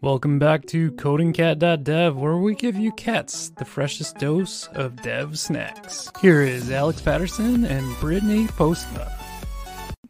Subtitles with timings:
[0.00, 6.10] Welcome back to codingcat.dev, where we give you cats the freshest dose of dev snacks.
[6.20, 9.10] Here is Alex Patterson and Brittany Postma.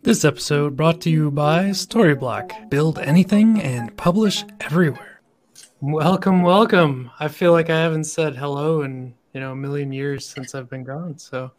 [0.03, 2.71] This episode brought to you by Storyblok.
[2.71, 5.21] Build anything and publish everywhere.
[5.81, 7.11] Welcome, welcome.
[7.21, 10.71] I feel like I haven't said hello in you know a million years since I've
[10.71, 11.19] been gone.
[11.19, 11.53] So,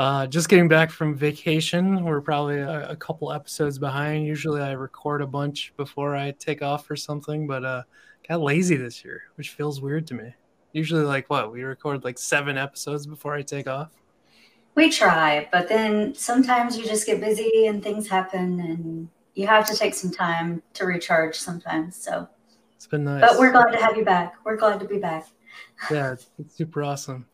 [0.00, 2.02] uh, just getting back from vacation.
[2.04, 4.24] We're probably a, a, couple episodes behind.
[4.24, 7.82] Usually, I record a bunch before I take off or something, but uh,
[8.26, 10.34] got lazy this year, which feels weird to me.
[10.72, 13.90] Usually, like what we record like seven episodes before I take off.
[14.74, 19.66] We try, but then sometimes you just get busy and things happen, and you have
[19.66, 21.94] to take some time to recharge sometimes.
[21.94, 22.26] So
[22.74, 23.20] it's been nice.
[23.20, 24.36] But we're glad to have you back.
[24.46, 25.26] We're glad to be back.
[25.90, 27.26] yeah, it's, it's super awesome.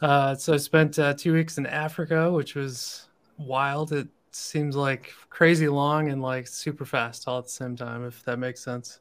[0.00, 3.08] Uh, so I spent uh, two weeks in Africa, which was
[3.38, 3.92] wild.
[3.92, 8.22] It seems like crazy long and like super fast all at the same time, if
[8.24, 9.00] that makes sense.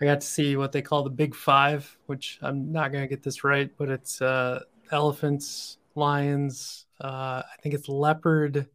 [0.00, 3.08] I got to see what they call the Big Five, which I'm not going to
[3.08, 4.60] get this right, but it's uh,
[4.90, 8.68] elephants, lions, uh, I think it's leopard.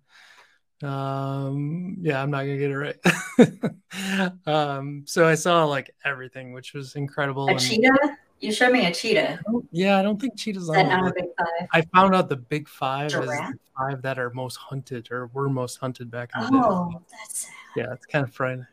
[0.82, 4.42] Um, yeah, I'm not gonna get it right.
[4.48, 7.50] um, so I saw like everything, which was incredible.
[7.50, 8.18] A cheetah?
[8.40, 9.40] You showed me a cheetah.
[9.72, 10.84] Yeah, I don't think cheetahs are.
[10.84, 11.68] not a big five?
[11.74, 13.50] I found out the big five Giraffe?
[13.50, 16.52] is the five that are most hunted or were most hunted back in the oh,
[16.52, 16.60] day.
[16.62, 17.52] Oh, that's sad.
[17.76, 18.68] Yeah, it's kind of frightening.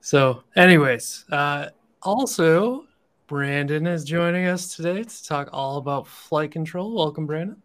[0.00, 1.70] So, anyways, uh,
[2.02, 2.84] also
[3.26, 6.94] Brandon is joining us today to talk all about flight control.
[6.94, 7.62] Welcome, Brandon.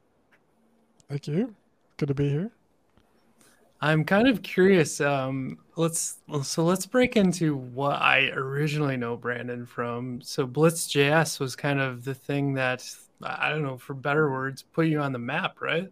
[1.10, 1.54] Thank you.
[1.98, 2.52] Good to be here.
[3.82, 5.00] I'm kind of curious.
[5.00, 10.22] Um, let's so let's break into what I originally know Brandon from.
[10.22, 12.84] So Blitz.js was kind of the thing that
[13.24, 15.90] I don't know, for better words, put you on the map, right?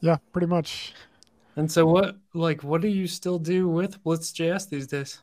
[0.00, 0.92] Yeah, pretty much.
[1.56, 5.20] And so, what like what do you still do with Blitz.js these days?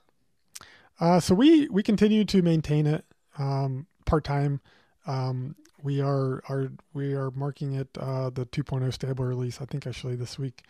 [1.00, 3.06] Uh, so we we continue to maintain it
[3.38, 4.62] um, part time.
[5.08, 9.62] Um, we are are we are marking it uh, the 2.0 stable release.
[9.62, 10.64] I think actually this week,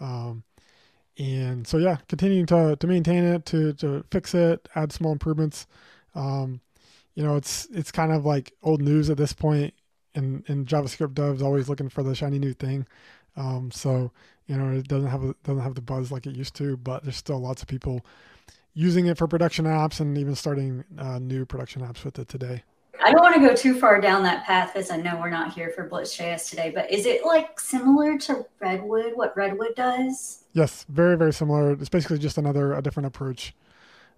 [0.00, 0.42] um,
[1.18, 5.66] and so yeah, continuing to to maintain it, to to fix it, add small improvements.
[6.14, 6.60] Um,
[7.14, 9.74] you know, it's it's kind of like old news at this point.
[10.14, 12.86] and and JavaScript devs always looking for the shiny new thing.
[13.36, 14.12] Um, so
[14.46, 17.16] you know, it doesn't have doesn't have the buzz like it used to, but there's
[17.16, 18.04] still lots of people
[18.74, 22.62] using it for production apps and even starting uh, new production apps with it today.
[23.04, 25.52] I don't want to go too far down that path because I know we're not
[25.52, 30.44] here for Blitz.js today, but is it like similar to Redwood, what Redwood does?
[30.52, 31.72] Yes, very, very similar.
[31.72, 33.54] It's basically just another, a different approach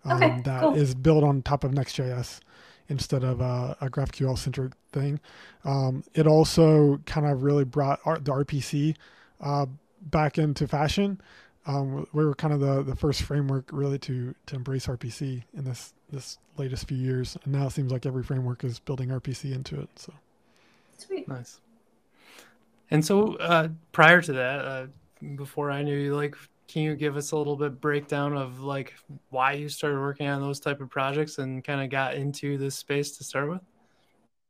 [0.04, 0.74] um, okay, that cool.
[0.74, 2.40] is built on top of Next.js
[2.88, 5.20] instead of a, a GraphQL centric thing.
[5.64, 8.96] Um, it also kind of really brought the RPC
[9.40, 9.66] uh,
[10.02, 11.20] back into fashion.
[11.68, 15.64] Um, we were kind of the, the first framework really to to embrace RPC in
[15.64, 19.54] this this latest few years, and now it seems like every framework is building RPC
[19.54, 19.90] into it.
[19.96, 20.14] So
[20.96, 21.60] sweet, nice.
[22.90, 24.86] And so, uh, prior to that, uh,
[25.36, 26.36] before I knew you, like,
[26.68, 28.94] can you give us a little bit breakdown of like
[29.28, 32.76] why you started working on those type of projects and kind of got into this
[32.76, 33.60] space to start with?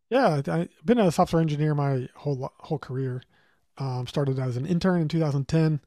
[0.09, 3.23] Yeah, I've been a software engineer my whole whole career.
[3.81, 5.81] Um, started as an intern in 2010,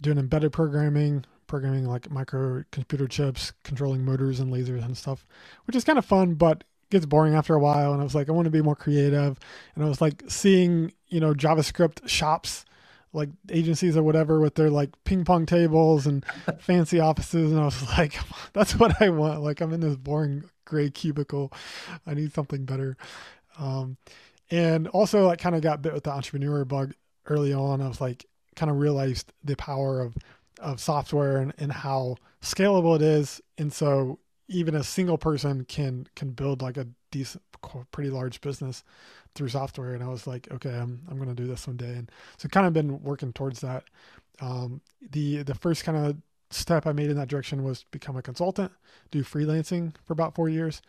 [0.00, 5.26] doing embedded programming, programming like microcomputer chips, controlling motors and lasers and stuff,
[5.66, 7.92] which is kind of fun, but gets boring after a while.
[7.92, 9.38] And I was like, I want to be more creative.
[9.74, 12.64] And I was like seeing, you know, JavaScript shops,
[13.12, 16.24] like agencies or whatever with their like ping pong tables and
[16.58, 17.50] fancy offices.
[17.50, 18.18] And I was like,
[18.52, 19.42] that's what I want.
[19.42, 21.52] Like I'm in this boring gray cubicle.
[22.06, 22.96] I need something better.
[23.58, 23.96] Um,
[24.50, 26.94] and also like kind of got bit with the entrepreneur bug
[27.26, 27.80] early on.
[27.80, 30.16] I was like, kind of realized the power of
[30.60, 33.40] of software and, and how scalable it is.
[33.58, 34.18] And so
[34.48, 37.42] even a single person can can build like a decent
[37.90, 38.84] pretty large business
[39.34, 39.94] through software.
[39.94, 42.66] And i was like okay i'm, I'm to do this one day and so kind
[42.66, 43.84] of been working towards that.
[44.40, 44.80] Um,
[45.10, 46.16] the the first kind of
[46.50, 48.70] step i made in that direction was become a consultant
[49.10, 50.80] do freelancing for about four years.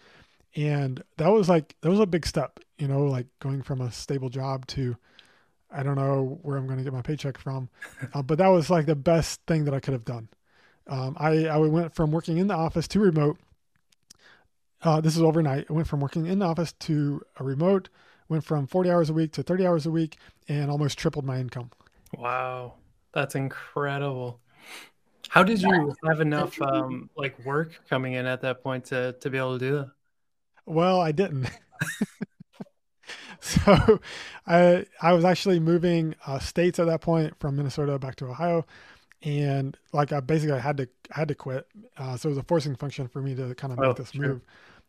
[0.56, 3.92] And that was like that was a big step you know like going from a
[3.92, 4.96] stable job to
[5.72, 7.70] I don't know where I'm going to get my paycheck from,
[8.14, 10.30] uh, but that was like the best thing that I could have done.
[10.88, 13.38] Um, I, I went from working in the office to remote.
[14.82, 15.66] Uh, this is overnight.
[15.70, 17.90] I went from working in the office to a remote,
[18.30, 20.18] went from 40 hours a week to 30 hours a week,
[20.48, 21.72] and almost tripled my income.
[22.18, 22.76] Wow.
[23.18, 24.40] That's incredible.
[25.30, 29.30] How did you have enough um, like work coming in at that point to, to
[29.30, 29.92] be able to do that?
[30.68, 31.50] Well, I didn't.
[33.42, 34.00] so
[34.46, 38.66] I I was actually moving uh, states at that point from Minnesota back to Ohio,
[39.24, 41.68] and like I basically I had to I had to quit.
[41.98, 44.12] Uh, so it was a forcing function for me to kind of make oh, this
[44.12, 44.28] sure.
[44.28, 44.42] move.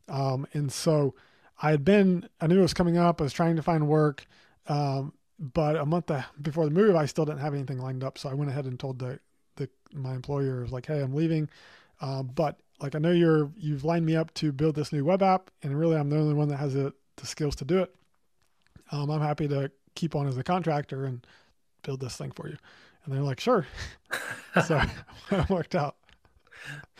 [0.09, 1.15] Um, and so
[1.63, 3.21] I had been, I knew it was coming up.
[3.21, 4.27] I was trying to find work.
[4.69, 6.11] Um, but a month
[6.41, 8.19] before the move, I still didn't have anything lined up.
[8.19, 9.21] So I went ahead and told the,
[9.57, 11.49] the my employer, was like, hey, I'm leaving.
[12.01, 15.23] Uh, but like, I know you're, you've lined me up to build this new web
[15.23, 15.51] app.
[15.63, 17.95] And really, I'm the only one that has the, the skills to do it.
[18.91, 21.27] Um, I'm happy to keep on as a contractor and
[21.83, 22.57] build this thing for you.
[23.05, 23.67] And they're like, sure.
[24.67, 24.81] so
[25.31, 25.97] it worked out.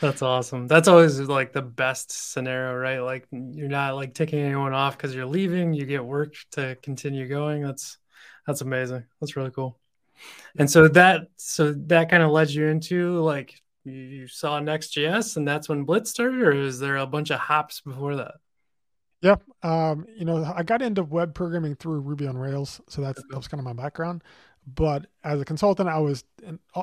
[0.01, 0.67] That's awesome.
[0.67, 3.01] That's always like the best scenario, right?
[3.01, 5.75] Like you're not like taking anyone off because you're leaving.
[5.75, 7.63] You get work to continue going.
[7.63, 7.99] That's
[8.47, 9.05] that's amazing.
[9.21, 9.79] That's really cool.
[10.57, 15.47] And so that so that kind of led you into like you saw Next.js and
[15.47, 18.35] that's when Blitz started, or is there a bunch of hops before that?
[19.21, 19.43] Yep.
[19.63, 23.37] Um, you know, I got into web programming through Ruby on Rails, so that's that
[23.37, 24.23] was kind of my background.
[24.75, 26.25] But as a consultant, I was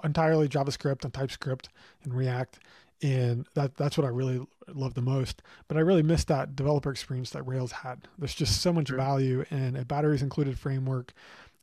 [0.03, 1.69] entirely JavaScript and TypeScript
[2.03, 2.59] and React,
[3.01, 5.41] and that that's what I really love the most.
[5.67, 8.07] But I really missed that developer experience that Rails had.
[8.17, 11.13] There's just so much value in a batteries included framework,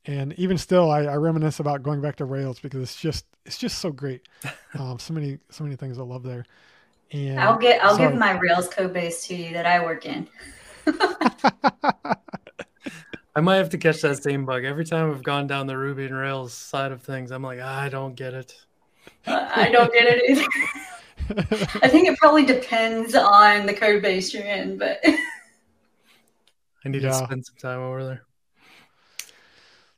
[0.06, 3.58] and even still, I, I, reminisce about going back to Rails because it's just it's
[3.58, 4.22] just so great.
[4.74, 6.46] Um, so many so many things I love there.
[7.12, 10.06] And I'll get I'll so, give my Rails code base to you that I work
[10.06, 10.26] in.
[13.34, 16.06] I might have to catch that same bug every time I've gone down the Ruby
[16.06, 17.30] on Rails side of things.
[17.30, 18.54] I'm like, I don't get it.
[19.26, 20.46] Uh, I don't get it either.
[21.82, 25.00] I think it probably depends on the code base you're in, but
[26.84, 27.10] I need yeah.
[27.10, 28.22] to spend some time over there.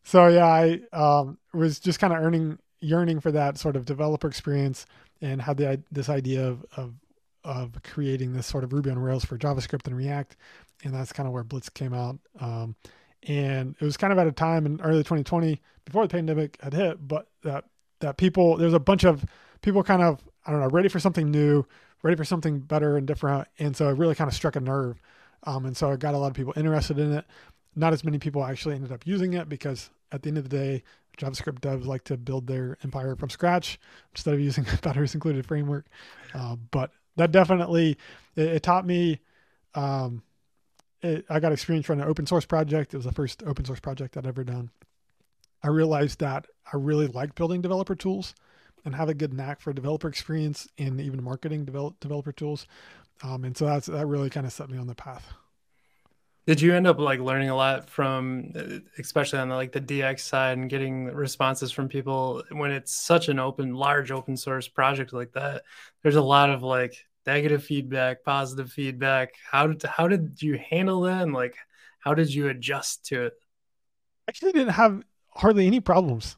[0.04, 4.28] So yeah, I um, was just kind of earning yearning for that sort of developer
[4.28, 4.86] experience
[5.22, 6.94] and had the this idea of, of
[7.44, 10.36] of creating this sort of Ruby on Rails for JavaScript and React,
[10.82, 12.18] and that's kind of where Blitz came out.
[12.40, 12.74] Um,
[13.26, 16.74] and it was kind of at a time in early 2020 before the pandemic had
[16.74, 17.64] hit, but that
[18.00, 19.24] that people there's a bunch of
[19.62, 21.64] people kind of I don't know ready for something new,
[22.02, 25.00] ready for something better and different, and so it really kind of struck a nerve,
[25.44, 27.24] um, and so it got a lot of people interested in it.
[27.76, 30.56] Not as many people actually ended up using it because at the end of the
[30.56, 30.82] day,
[31.18, 33.80] JavaScript devs like to build their empire from scratch
[34.14, 35.86] instead of using a batteries included framework.
[36.34, 37.96] Uh, but that definitely
[38.36, 39.20] it, it taught me
[39.74, 40.22] um,
[41.02, 42.94] it, I got experience running an open source project.
[42.94, 44.70] It was the first open source project I'd ever done.
[45.62, 48.34] I realized that I really like building developer tools
[48.84, 52.66] and have a good knack for developer experience and even marketing develop, developer tools.
[53.22, 55.32] Um, and so that's that really kind of set me on the path.
[56.46, 58.52] Did you end up like learning a lot from,
[58.98, 63.28] especially on the, like the DX side and getting responses from people when it's such
[63.28, 65.62] an open, large open source project like that?
[66.02, 69.34] There's a lot of like negative feedback, positive feedback.
[69.50, 71.22] How did how did you handle that?
[71.22, 71.56] And like,
[72.00, 73.34] how did you adjust to it?
[74.28, 76.36] Actually, didn't have hardly any problems.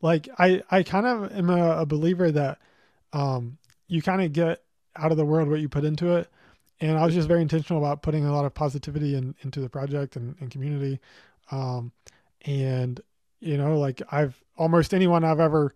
[0.00, 2.58] Like, I I kind of am a, a believer that
[3.12, 4.62] um, you kind of get
[4.96, 6.28] out of the world what you put into it.
[6.80, 9.68] And I was just very intentional about putting a lot of positivity in, into the
[9.68, 11.00] project and, and community.
[11.50, 11.92] Um,
[12.42, 13.00] and
[13.40, 15.74] you know, like I've almost anyone I've ever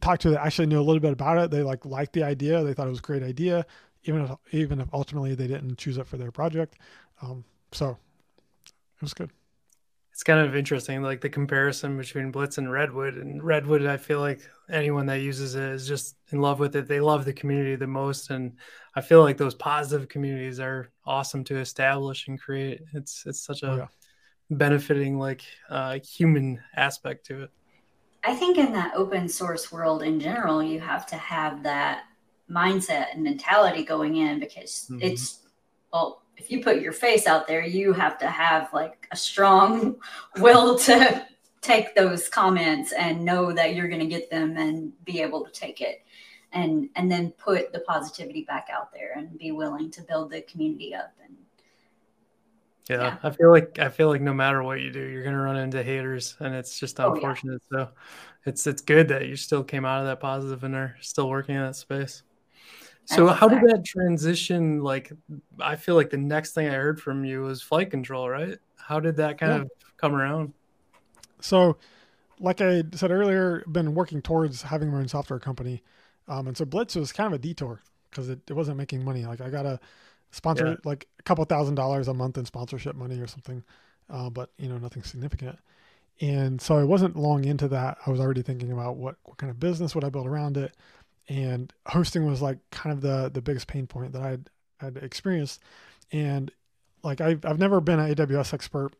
[0.00, 1.50] talked to that actually knew a little bit about it.
[1.50, 2.62] They like liked the idea.
[2.62, 3.66] They thought it was a great idea,
[4.04, 6.76] even if even if ultimately they didn't choose it for their project.
[7.22, 7.90] Um, so
[8.70, 9.30] it was good.
[10.14, 13.14] It's kind of interesting, like the comparison between Blitz and Redwood.
[13.14, 16.86] And Redwood, I feel like anyone that uses it is just in love with it.
[16.86, 18.52] They love the community the most, and
[18.94, 22.82] I feel like those positive communities are awesome to establish and create.
[22.92, 23.86] It's it's such a oh, yeah.
[24.50, 27.50] benefiting like uh, human aspect to it.
[28.22, 32.04] I think in that open source world in general, you have to have that
[32.48, 35.00] mindset and mentality going in because mm-hmm.
[35.02, 35.40] it's
[35.92, 39.96] well, if you put your face out there, you have to have like a strong
[40.38, 41.26] will to
[41.60, 45.50] take those comments and know that you're going to get them and be able to
[45.50, 46.04] take it
[46.52, 50.42] and and then put the positivity back out there and be willing to build the
[50.42, 51.34] community up and
[52.88, 55.40] yeah, yeah, I feel like I feel like no matter what you do, you're gonna
[55.40, 57.62] run into haters, and it's just unfortunate.
[57.72, 57.86] Oh, yeah.
[57.86, 57.92] So,
[58.44, 61.54] it's it's good that you still came out of that positive and are still working
[61.54, 62.22] in that space.
[63.06, 64.82] So, That's how did that transition?
[64.82, 65.12] Like,
[65.60, 68.58] I feel like the next thing I heard from you was flight control, right?
[68.76, 69.60] How did that kind yeah.
[69.62, 70.52] of come around?
[71.40, 71.76] So,
[72.40, 75.82] like I said earlier, been working towards having my own software company,
[76.28, 77.80] um, and so Blitz was kind of a detour
[78.10, 79.24] because it, it wasn't making money.
[79.24, 79.78] Like I got a
[80.30, 80.76] sponsor yeah.
[80.84, 83.62] like a couple thousand dollars a month in sponsorship money or something,
[84.10, 85.58] uh, but you know nothing significant.
[86.20, 87.98] And so I wasn't long into that.
[88.06, 90.74] I was already thinking about what what kind of business would I build around it,
[91.28, 94.50] and hosting was like kind of the the biggest pain point that I'd
[94.80, 95.62] had experienced.
[96.12, 96.50] And
[97.02, 98.92] like I've I've never been an AWS expert.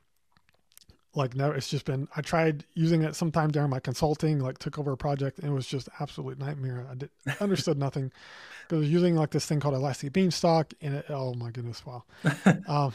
[1.14, 4.78] like no it's just been i tried using it sometime during my consulting like took
[4.78, 8.10] over a project and it was just absolute nightmare i did understood nothing
[8.62, 11.84] because i was using like this thing called elastic beanstalk and it, oh my goodness
[11.86, 12.02] wow
[12.68, 12.92] um,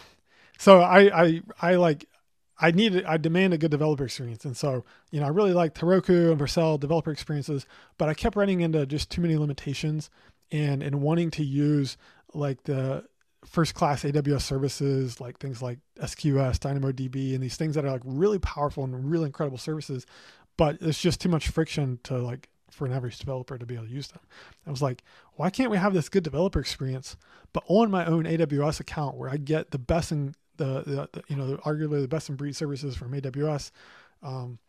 [0.57, 2.05] so i i i like
[2.59, 5.79] i needed i demand a good developer experience and so you know i really liked
[5.79, 7.65] heroku and vercel developer experiences
[7.97, 10.09] but i kept running into just too many limitations
[10.51, 11.97] and and wanting to use
[12.33, 13.03] like the
[13.45, 18.01] first class AWS services like things like SQS, DynamoDB, and these things that are like
[18.03, 20.05] really powerful and really incredible services,
[20.57, 23.85] but it's just too much friction to like for an average developer to be able
[23.85, 24.19] to use them.
[24.67, 27.17] I was like, why can't we have this good developer experience,
[27.53, 31.23] but on my own AWS account where I get the best in the, the, the
[31.27, 33.71] you know, arguably the best in breed services from AWS,
[34.21, 34.59] um,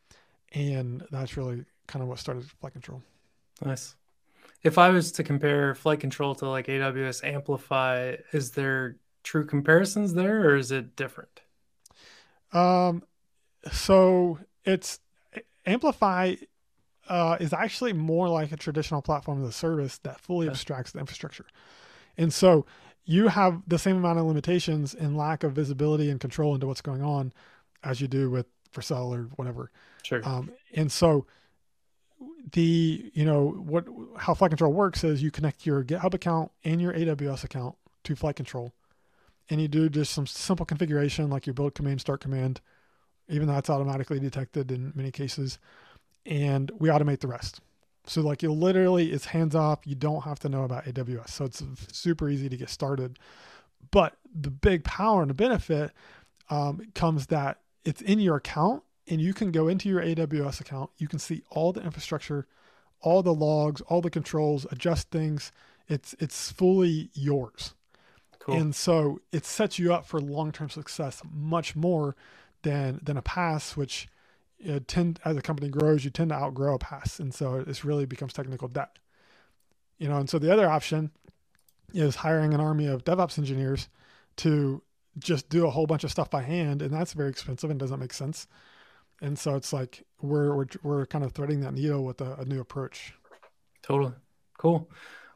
[0.53, 3.03] and that's really kind of what started Flight Control.
[3.63, 3.95] Nice
[4.63, 10.15] if I was to compare flight control to like AWS Amplify, is there true comparisons
[10.15, 11.41] there or is it different?
[12.53, 13.05] Um,
[13.73, 15.01] so it's
[15.67, 16.37] Amplify
[17.09, 21.01] uh, is actually more like a traditional platform as a service that fully abstracts the
[21.01, 21.47] infrastructure.
[22.17, 22.67] And so
[23.04, 26.83] you have the same amount of limitations and lack of visibility and control into what's
[26.83, 27.33] going on
[27.83, 29.71] as you do with Vercel or whatever.
[30.02, 30.26] Sure.
[30.26, 31.26] Um, and so
[32.52, 36.80] the you know what how flight control works is you connect your github account and
[36.80, 38.73] your aws account to flight control
[39.49, 42.61] and you do just some simple configuration like your build command start command
[43.28, 45.59] even though it's automatically detected in many cases
[46.26, 47.61] and we automate the rest
[48.11, 51.45] so like you literally it's hands off you don't have to know about aws so
[51.45, 51.62] it's
[51.93, 53.19] super easy to get started
[53.90, 55.93] but the big power and the benefit
[56.50, 60.90] um, comes that it's in your account and you can go into your AWS account.
[60.99, 62.47] You can see all the infrastructure,
[63.00, 65.52] all the logs, all the controls, adjust things.
[65.88, 67.75] It's it's fully yours.
[68.38, 68.55] Cool.
[68.55, 72.17] And so it sets you up for long-term success much more
[72.62, 74.09] than than a PaaS, which
[74.61, 77.85] you tend as a company grows, you tend to outgrow a PaaS, and so this
[77.85, 78.99] really becomes technical debt.
[79.99, 81.11] You know, and so the other option
[81.93, 83.88] is hiring an army of DevOps engineers
[84.37, 84.83] to
[85.19, 88.00] just do a whole bunch of stuff by hand, and that's very expensive and doesn't
[88.00, 88.47] make sense
[89.21, 92.45] and so it's like we're we're, we're kind of threading that needle with a, a
[92.45, 93.14] new approach.
[93.83, 94.12] Totally.
[94.59, 94.90] Cool.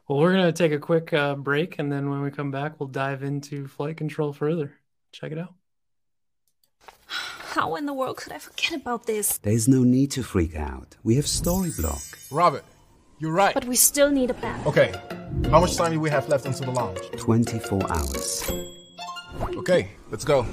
[0.07, 2.79] Well we're going to take a quick uh, break and then when we come back
[2.79, 4.73] we'll dive into flight control further.
[5.11, 5.53] Check it out
[7.55, 9.37] how in the world could i forget about this?
[9.37, 10.97] There's no need to freak out.
[11.03, 12.65] We have Storyblok robert
[13.17, 13.53] you're right.
[13.53, 14.59] But we still need a plan.
[14.67, 14.93] Okay
[15.49, 16.99] how much time do we have left until the launch?
[17.17, 18.51] 24 hours.
[19.55, 20.45] Okay let's go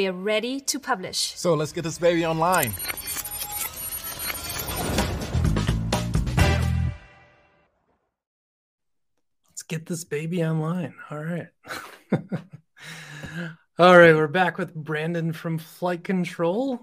[0.00, 1.34] We are ready to publish.
[1.36, 2.72] So let's get this baby online.
[9.46, 10.94] Let's get this baby online.
[11.10, 11.48] All right.
[13.78, 16.80] All right, we're back with Brandon from Flight Control.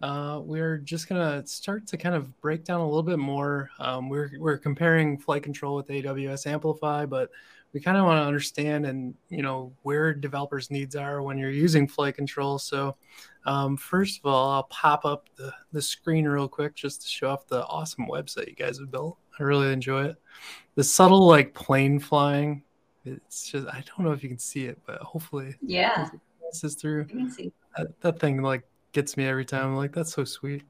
[0.00, 3.70] Uh, we're just gonna start to kind of break down a little bit more.
[3.80, 7.28] Um, we're we're comparing Flight Control with AWS Amplify, but
[7.72, 11.50] we kind of want to understand and you know where developers needs are when you're
[11.50, 12.58] using flight control.
[12.58, 12.96] So
[13.44, 17.30] um, first of all i'll pop up the, the screen real quick just to show
[17.30, 19.18] off the awesome website you guys have built.
[19.38, 20.16] I really enjoy it.
[20.76, 22.62] The subtle like plane flying
[23.04, 26.08] it's just i don't know if you can see it but hopefully yeah.
[26.50, 27.06] this is through.
[27.76, 28.62] That, that thing like
[28.92, 29.68] gets me every time.
[29.68, 30.62] I'm like that's so sweet.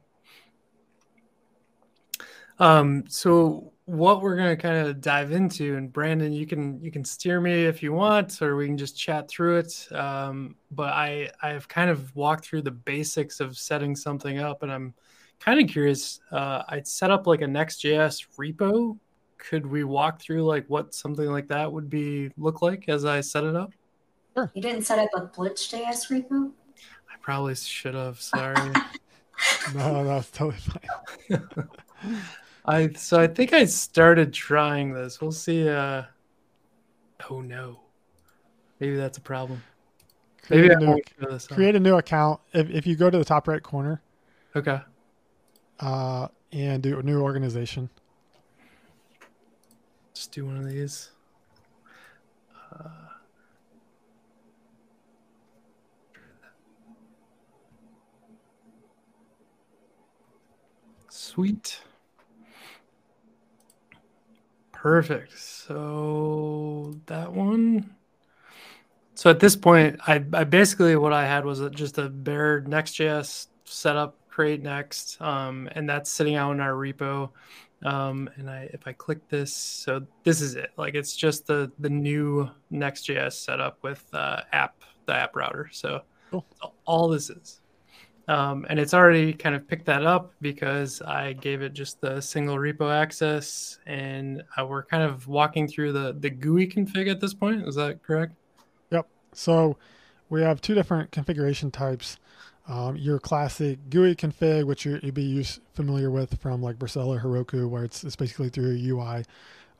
[2.58, 6.90] Um so what we're going to kind of dive into and brandon you can you
[6.90, 9.86] can steer me if you want or we can just chat through it.
[9.92, 14.72] Um, but i i've kind of walked through the basics of setting something up and
[14.72, 14.94] i'm
[15.40, 18.98] kind of curious uh, i'd set up like a next.js repo.
[19.36, 23.20] Could we walk through like what something like that would be look like as i
[23.20, 23.74] set it up?
[24.34, 24.50] Sure.
[24.54, 26.50] You didn't set up a blitz.js repo?
[27.10, 28.56] I probably should have sorry.
[29.74, 30.56] No that's totally
[31.28, 31.48] fine
[32.64, 35.20] I so I think I started trying this.
[35.20, 35.68] We'll see.
[35.68, 36.04] Uh,
[37.28, 37.80] oh no,
[38.78, 39.62] maybe that's a problem.
[40.42, 42.40] Create maybe a new, create a new account.
[42.52, 44.00] If if you go to the top right corner,
[44.54, 44.80] okay,
[45.80, 47.90] uh, and do a new organization.
[50.14, 51.10] Just do one of these.
[52.72, 52.88] Uh,
[61.08, 61.80] sweet.
[64.82, 65.38] Perfect.
[65.38, 67.94] So that one.
[69.14, 73.46] So at this point, I, I basically what I had was just a bare Next.js
[73.64, 77.30] setup, create next, um, and that's sitting out in our repo.
[77.84, 80.72] Um, and I if I click this, so this is it.
[80.76, 85.68] Like it's just the the new Next.js setup with uh, app the app router.
[85.70, 86.44] So Cool.
[86.86, 87.60] all this is.
[88.28, 92.20] Um, and it's already kind of picked that up because I gave it just the
[92.20, 97.20] single repo access, and uh, we're kind of walking through the the GUI config at
[97.20, 97.66] this point.
[97.66, 98.34] Is that correct?
[98.90, 99.08] Yep.
[99.32, 99.76] So
[100.28, 102.18] we have two different configuration types.
[102.68, 107.68] Um, your classic GUI config, which you, you'd be familiar with from like or Heroku,
[107.68, 109.24] where it's, it's basically through a UI.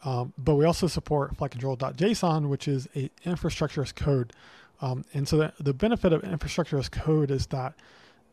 [0.05, 4.33] Um, but we also support flightcontrol.json, which is a infrastructure as code.
[4.81, 7.75] Um, and so the, the benefit of infrastructure as code is that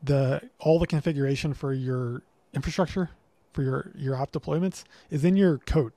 [0.03, 2.22] the all the configuration for your
[2.53, 3.10] infrastructure
[3.53, 5.94] for your your app deployments is in your code,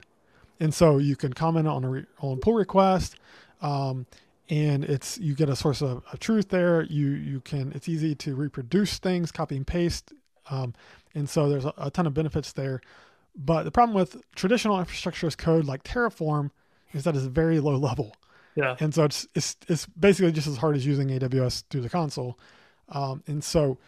[0.61, 3.17] and so you can comment on a re, on pull request,
[3.61, 4.07] um,
[4.49, 6.83] and it's you get a source of, of truth there.
[6.83, 10.13] You you can it's easy to reproduce things, copy and paste,
[10.51, 10.75] um,
[11.15, 12.81] and so there's a, a ton of benefits there.
[13.35, 16.51] But the problem with traditional infrastructure as code like Terraform
[16.93, 18.15] is that it's very low level.
[18.55, 18.77] Yeah.
[18.81, 22.39] And so it's it's it's basically just as hard as using AWS through the console.
[22.93, 23.79] Um, and so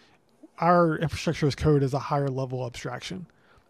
[0.58, 3.26] our infrastructure as code is a higher level abstraction.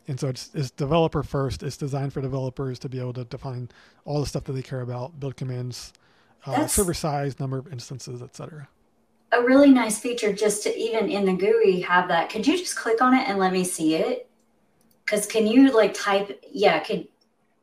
[0.06, 1.62] And so it's, it's developer first.
[1.62, 3.70] It's designed for developers to be able to define
[4.04, 5.92] all the stuff that they care about, build commands,
[6.46, 8.68] uh, server size, number of instances, etc.
[9.32, 12.28] A really nice feature just to even in the GUI have that.
[12.28, 14.28] Could you just click on it and let me see it?
[15.04, 16.44] Because can you like type?
[16.50, 17.06] Yeah, can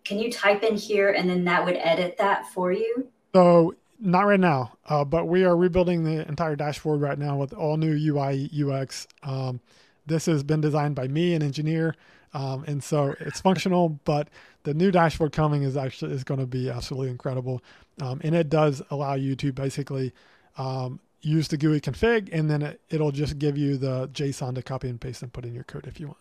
[0.04, 3.08] can you type in here and then that would edit that for you?
[3.34, 7.54] So not right now, uh, but we are rebuilding the entire dashboard right now with
[7.54, 9.08] all new UI UX.
[9.24, 9.62] Um,
[10.08, 11.96] this has been designed by me, an engineer,
[12.34, 13.90] um, and so it's functional.
[14.04, 14.30] But
[14.64, 17.62] the new dashboard coming is actually is going to be absolutely incredible,
[18.02, 20.14] um, and it does allow you to basically
[20.58, 24.64] um, use the GUI config, and then it, it'll just give you the JSON to
[24.64, 26.18] copy and paste and put in your code if you want.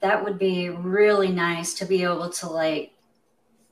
[0.00, 2.92] That would be really nice to be able to like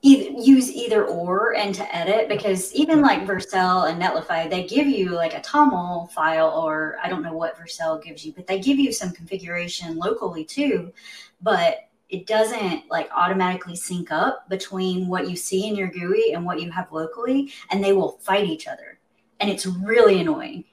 [0.01, 4.87] either use either or and to edit because even like Vercel and Netlify, they give
[4.87, 8.59] you like a TOML file or I don't know what Vercel gives you, but they
[8.59, 10.93] give you some configuration locally too.
[11.41, 16.45] But it doesn't like automatically sync up between what you see in your GUI and
[16.45, 18.99] what you have locally, and they will fight each other.
[19.39, 20.63] And it's really annoying.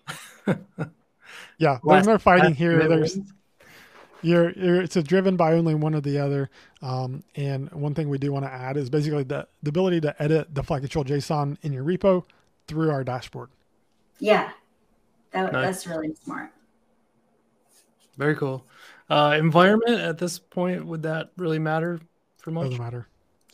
[1.58, 2.88] Yeah, Last- there's no fighting here.
[2.88, 3.32] There's wins.
[4.24, 6.50] You're, you're it's driven by only one or the other.
[6.82, 10.22] Um, and one thing we do want to add is basically the, the ability to
[10.22, 12.24] edit the flight control JSON in your repo
[12.66, 13.50] through our dashboard.
[14.18, 14.50] Yeah.
[15.32, 15.64] That, Nice.
[15.64, 16.50] That's really smart.
[18.16, 18.64] Very cool.
[19.10, 22.00] Uh, environment at this point, would that really matter
[22.38, 22.66] for much?
[22.66, 23.08] Doesn't matter.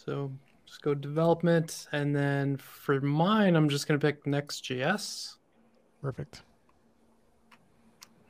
[0.04, 0.30] So
[0.66, 5.36] just go development, and then for mine, I'm just gonna pick Next.js.
[6.02, 6.42] Perfect.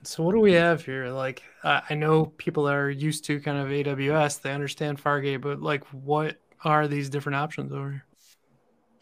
[0.02, 1.08] So what do we have here?
[1.08, 5.60] Like, I I know people are used to kind of AWS, they understand Fargate, but
[5.60, 8.04] like, what are these different options over here?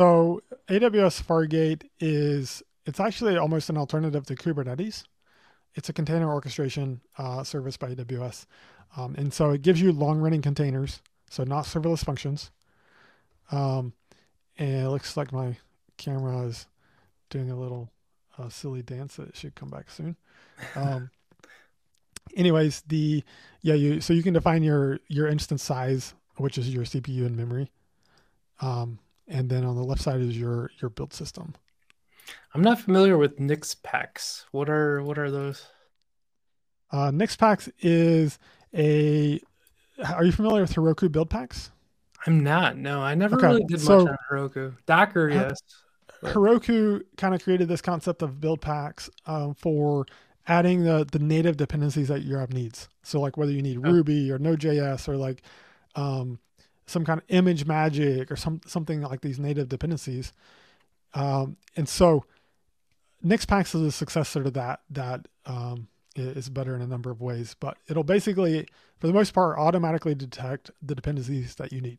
[0.01, 5.05] So AWS Fargate is it's actually almost an alternative to Kubernetes.
[5.75, 8.47] It's a container orchestration uh, service by AWS,
[8.97, 12.51] um, and so it gives you long running containers, so not serverless functions.
[13.53, 13.93] Um,
[14.57, 15.57] and it looks like my
[15.97, 16.67] camera is
[17.31, 17.91] doing a little
[18.39, 19.17] uh, silly dance.
[19.17, 20.17] that should come back soon.
[20.77, 21.11] Um,
[22.37, 23.23] anyways, the
[23.63, 27.37] yeah you so you can define your your instance size, which is your CPU and
[27.37, 27.71] memory.
[28.61, 28.99] Um,
[29.29, 31.55] and then on the left side is your your build system.
[32.55, 34.45] I'm not familiar with Nixpacks.
[34.53, 35.67] What are what are those?
[36.91, 38.39] Uh, Nixpacks is
[38.75, 39.41] a.
[40.15, 41.71] Are you familiar with Heroku build packs?
[42.27, 42.77] I'm not.
[42.77, 44.77] No, I never Okay, really did so- much on Heroku.
[44.87, 45.59] Docker, yes.
[46.23, 50.07] Heroku kind of created this concept of build packs um, for
[50.47, 52.89] adding the the native dependencies that your app needs.
[53.03, 53.91] So like whether you need Oh.
[53.91, 55.43] Ruby or Node.js or like
[55.95, 56.39] um,
[56.87, 60.33] some kind of ImageMagick or some something like these native dependencies.
[61.15, 62.25] Um, and so
[63.25, 67.55] Nixpacks is a successor to that that um, is better in a number of ways,
[67.59, 68.67] but it'll basically,
[68.99, 71.99] for the most part, automatically detect the dependencies that you need,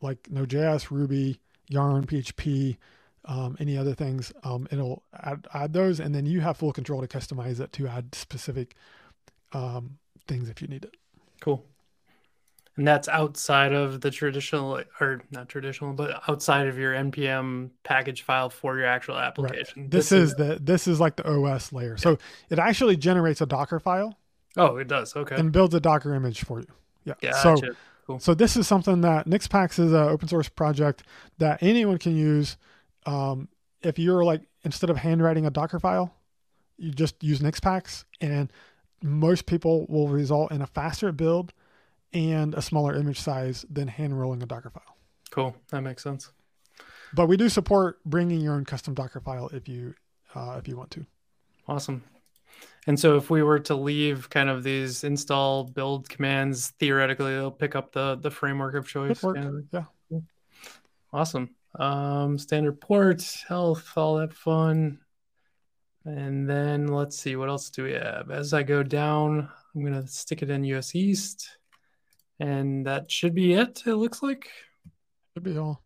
[0.00, 2.76] like Node.js, Ruby, Yarn, PHP,
[3.24, 4.32] um, any other things.
[4.44, 7.88] Um, it'll add, add those, and then you have full control to customize it to
[7.88, 8.74] add specific
[9.52, 10.94] um, things if you need it.
[11.40, 11.64] Cool.
[12.76, 18.22] And that's outside of the traditional, or not traditional, but outside of your npm package
[18.22, 19.90] file for your actual application.
[19.90, 21.98] This, is the this is like the OS layer.
[21.98, 22.16] So
[22.48, 24.16] it actually generates a Docker file
[24.56, 25.14] oh, it does.
[25.14, 25.36] Okay.
[25.36, 26.66] and builds a Docker image for you.
[27.04, 27.14] Yeah.
[27.20, 27.66] Gotcha.
[27.66, 27.74] So
[28.06, 28.18] cool.
[28.18, 31.02] So this is something that Nixpacks is an open source project
[31.38, 32.56] that anyone can use.
[33.06, 33.48] Um,
[33.82, 36.14] if you're like instead of handwriting a Docker file,
[36.76, 38.52] you just use Nixpacks, and
[39.02, 41.52] most people will result in a faster build
[42.12, 44.96] and a smaller image size than hand rolling a Docker file.
[45.30, 45.56] Cool.
[45.70, 46.30] That makes sense.
[47.14, 49.94] But we do support bringing your own custom Docker file if you
[50.34, 51.06] uh, if you want to.
[51.68, 52.02] Awesome.
[52.86, 57.50] And so if we were to leave kind of these install build commands, theoretically they'll
[57.50, 59.20] pick up the the framework of choice.
[59.20, 59.86] Good kind of.
[60.10, 60.18] Yeah.
[61.12, 61.50] Awesome.
[61.78, 64.98] Um, standard ports, health, all that fun.
[66.04, 68.30] And then let's see, what else do we have?
[68.30, 71.56] As I go down, I'm gonna stick it in US East.
[72.40, 74.48] And that should be it, it looks like.
[75.34, 75.82] Should be all.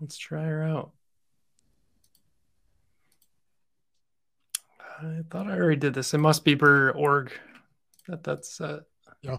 [0.00, 0.92] Let's try her out.
[5.00, 6.12] I thought I already did this.
[6.12, 7.32] It must be per org.
[8.08, 8.80] That that's uh
[9.22, 9.38] Yeah.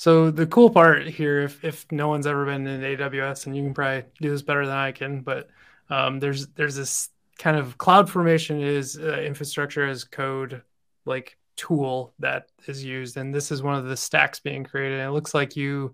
[0.00, 3.62] So the cool part here, if if no one's ever been in AWS, and you
[3.62, 5.50] can probably do this better than I can, but
[5.90, 10.62] um, there's there's this kind of cloud formation is uh, infrastructure as code
[11.04, 15.00] like tool that is used, and this is one of the stacks being created.
[15.00, 15.92] And it looks like you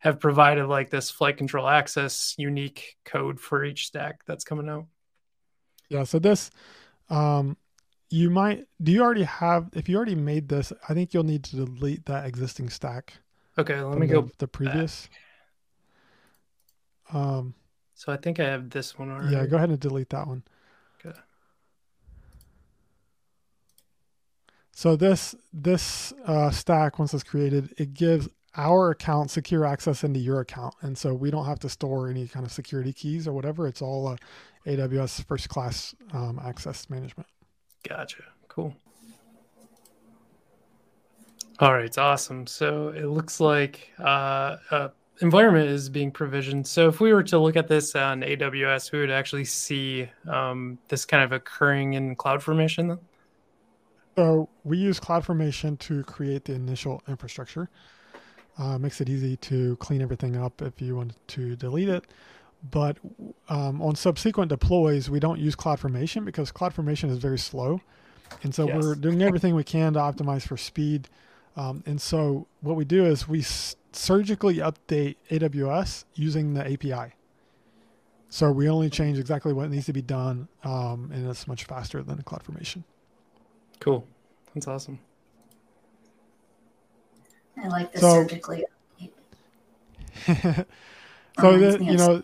[0.00, 4.84] have provided like this flight control access unique code for each stack that's coming out.
[5.88, 6.04] Yeah.
[6.04, 6.50] So this,
[7.08, 7.56] um,
[8.10, 8.66] you might.
[8.82, 9.70] Do you already have?
[9.72, 13.14] If you already made this, I think you'll need to delete that existing stack.
[13.58, 14.30] Okay, let me the, go.
[14.38, 15.08] the previous.
[17.12, 17.54] Um.
[17.94, 19.34] So I think I have this one already.
[19.34, 19.46] Yeah.
[19.46, 20.42] Go ahead and delete that one.
[21.04, 21.18] Okay.
[24.72, 30.20] So this this uh, stack once it's created, it gives our account secure access into
[30.20, 33.32] your account, and so we don't have to store any kind of security keys or
[33.32, 33.66] whatever.
[33.66, 34.16] It's all uh,
[34.66, 37.28] AWS first class um, access management.
[37.88, 38.24] Gotcha.
[38.48, 38.74] Cool.
[41.58, 42.46] All right, it's awesome.
[42.46, 44.88] So it looks like uh, uh,
[45.22, 46.66] environment is being provisioned.
[46.66, 50.78] So if we were to look at this on AWS, we would actually see um,
[50.88, 52.98] this kind of occurring in CloudFormation.
[54.16, 57.70] So we use CloudFormation to create the initial infrastructure.
[58.58, 62.04] Uh, makes it easy to clean everything up if you want to delete it.
[62.70, 62.98] But
[63.48, 67.80] um, on subsequent deploys, we don't use CloudFormation because CloudFormation is very slow.
[68.42, 68.82] And so Yes.
[68.82, 71.08] we're doing everything we can to optimize for speed.
[71.56, 73.42] Um, and so what we do is we
[73.92, 77.14] surgically update AWS using the API.
[78.28, 82.02] So we only change exactly what needs to be done, um, and it's much faster
[82.02, 82.82] than CloudFormation.
[83.80, 84.06] Cool.
[84.54, 84.98] That's awesome.
[87.62, 88.64] I like the So- surgically.
[90.26, 90.64] so
[91.38, 92.22] Reminds that you know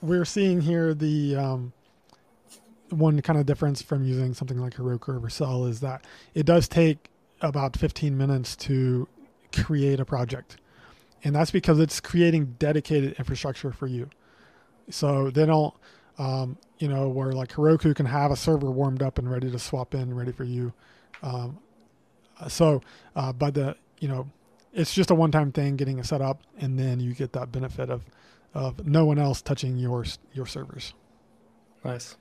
[0.00, 1.72] we're seeing here the um,
[2.90, 6.66] one kind of difference from using something like Heroku or Vercel is that it does
[6.66, 9.08] take about 15 minutes to
[9.54, 10.56] create a project.
[11.22, 14.08] And that's because it's creating dedicated infrastructure for you.
[14.90, 15.74] So they don't
[16.18, 19.58] um, you know where like Heroku can have a server warmed up and ready to
[19.58, 20.72] swap in ready for you.
[21.22, 21.58] Um,
[22.48, 22.82] so
[23.16, 24.28] uh, but the you know
[24.72, 27.90] it's just a one-time thing getting it set up and then you get that benefit
[27.90, 28.04] of
[28.54, 30.94] of no one else touching your your servers.
[31.84, 32.16] Nice.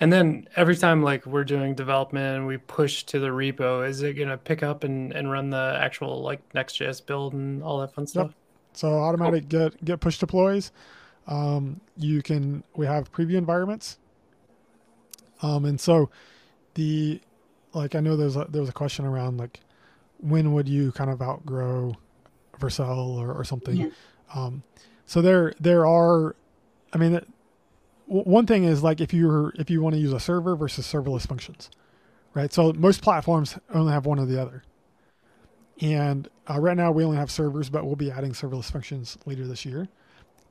[0.00, 4.02] And then every time like we're doing development and we push to the repo, is
[4.02, 7.92] it gonna pick up and, and run the actual like Next.js build and all that
[7.94, 8.28] fun stuff?
[8.28, 8.34] Yep.
[8.74, 10.72] so automatic git git push deploys
[11.26, 13.98] um, you can we have preview environments
[15.42, 16.10] um, and so
[16.74, 17.20] the
[17.72, 19.60] like i know there's a, there was a question around like
[20.18, 21.94] when would you kind of outgrow
[22.58, 23.88] vercel or, or something Yeah.
[24.34, 24.62] um,
[25.06, 26.36] so there there are
[26.92, 27.32] i mean it, w-
[28.10, 31.26] one thing is like if you're if you want to use a server versus serverless
[31.26, 31.70] functions
[32.34, 32.52] right?
[32.52, 34.62] So most platforms only have one or the other.
[35.80, 39.46] And uh, right now we only have servers but we'll be adding serverless functions later
[39.46, 39.88] this year.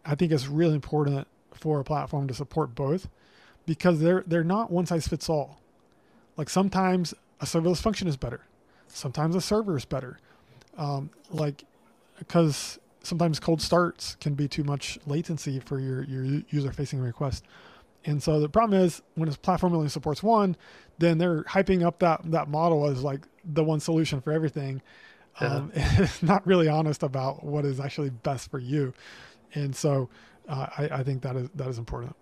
[0.05, 3.09] I think it's really important for a platform to support both
[3.65, 5.59] because they're they're not one size fits all.
[6.37, 8.41] Like sometimes a serverless function is better.
[8.87, 10.17] Sometimes a server is better.
[10.77, 11.63] Um, like
[12.17, 17.43] because sometimes cold starts can be too much latency for your your user facing request.
[18.05, 20.55] And so the problem is when a platform only supports one
[20.99, 24.81] then they're hyping up that that model as like the one solution for everything.
[25.39, 28.93] Um, it's not really honest about what is actually best for you.
[29.55, 30.09] And so
[30.47, 32.15] uh, I, I think that is that is important.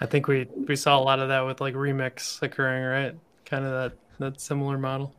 [0.00, 3.14] I think we we saw a lot of that with like remix occurring, right?
[3.46, 5.14] Kind of that that similar model.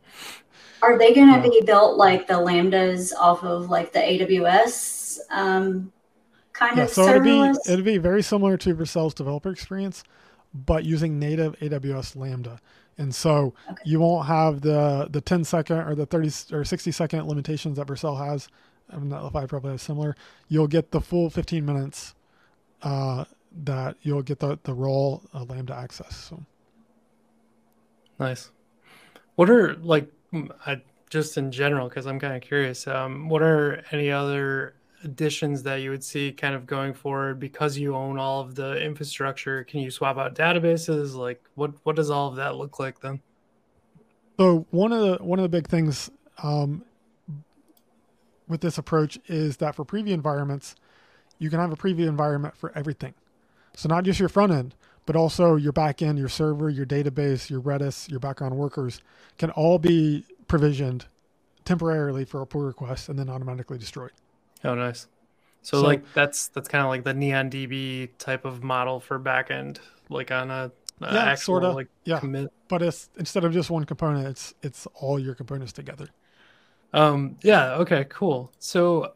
[0.82, 1.42] Are they going to Yeah.
[1.42, 5.92] be built like the lambdas off of like the AWS um,
[6.52, 10.02] kind yeah of so it'd be it'd be very similar to Vercel's developer experience
[10.54, 12.58] but using native aws lambda
[12.98, 13.82] and so Okay.
[13.84, 17.86] you won't have the the 10 second or the 30 or 60 second limitations that
[17.86, 18.48] Vercel has.
[18.90, 20.14] I mean, Netlify probably has similar.
[20.48, 22.14] You'll get the full 15 minutes
[22.82, 23.24] uh,
[23.64, 26.16] that you'll get the the role uh, Lambda access.
[26.16, 26.42] So
[28.18, 28.50] Nice.
[29.36, 30.10] What are like
[30.66, 32.86] I, just in general because I'm kind of curious.
[32.86, 37.78] Um, what are any other additions that you would see kind of going forward because
[37.78, 39.64] you own all of the infrastructure?
[39.64, 41.14] Can you swap out databases?
[41.14, 43.20] Like what what does all of that look like then?
[44.38, 46.10] So one of the one of the big things
[46.42, 46.84] um,
[48.48, 50.74] with this approach is that for preview environments,
[51.38, 53.14] you can have a preview environment for everything.
[53.74, 54.74] So not just your front end,
[55.06, 59.00] but also your backend, your server, your database, your Redis, your background workers
[59.38, 61.06] can all be provisioned
[61.64, 64.12] temporarily for a pull request and then automatically destroyed.
[64.64, 65.06] Oh, nice.
[65.62, 69.18] So, So- like that's that's kind of like the Neon DB type of model for
[69.18, 71.72] backend, like on a, a Yeah, actual sorta.
[71.72, 72.20] like Yeah.
[72.20, 72.52] commit.
[72.68, 76.08] But it's instead of just one component, it's it's all your components together.
[76.92, 78.52] Um, yeah, okay, cool.
[78.58, 79.12] So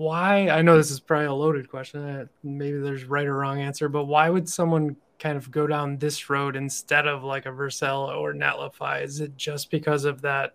[0.00, 2.02] why I know this is probably a loaded question.
[2.02, 5.98] uh, Maybe there's right or wrong answer, but why would someone kind of go down
[5.98, 9.04] this road instead of like a Vercel or Netlify?
[9.04, 10.54] Is it just because of that?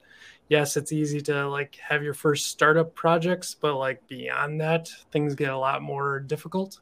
[0.50, 5.36] Yes, it's easy to like have your first startup projects, but like beyond that, things
[5.36, 6.80] get a lot more difficult.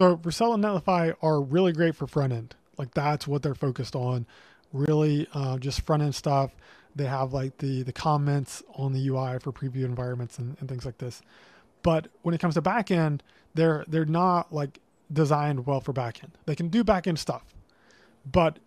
[0.00, 2.56] So Vercel and Netlify are really great for front end.
[2.78, 4.26] Like that's what they're focused on.
[4.72, 6.50] Really, uh, just front end stuff.
[6.96, 10.84] They have like the the comments on the UI for preview environments and, and things
[10.84, 11.22] like this.
[11.82, 13.20] But when it comes to backend,
[13.54, 14.80] they're they're not like
[15.12, 16.30] designed well for backend.
[16.46, 17.44] They can do backend stuff,
[18.30, 18.58] but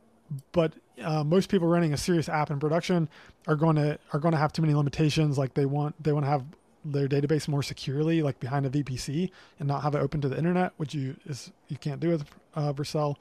[0.52, 3.10] but uh, most people running a serious app in production
[3.47, 5.38] are going to are going to have too many limitations.
[5.38, 6.43] Like they want they want to have
[6.86, 10.38] their database more securely, like behind a VPC, and not have it open to the
[10.38, 13.15] internet, which you is you can't do with uh, Vercel.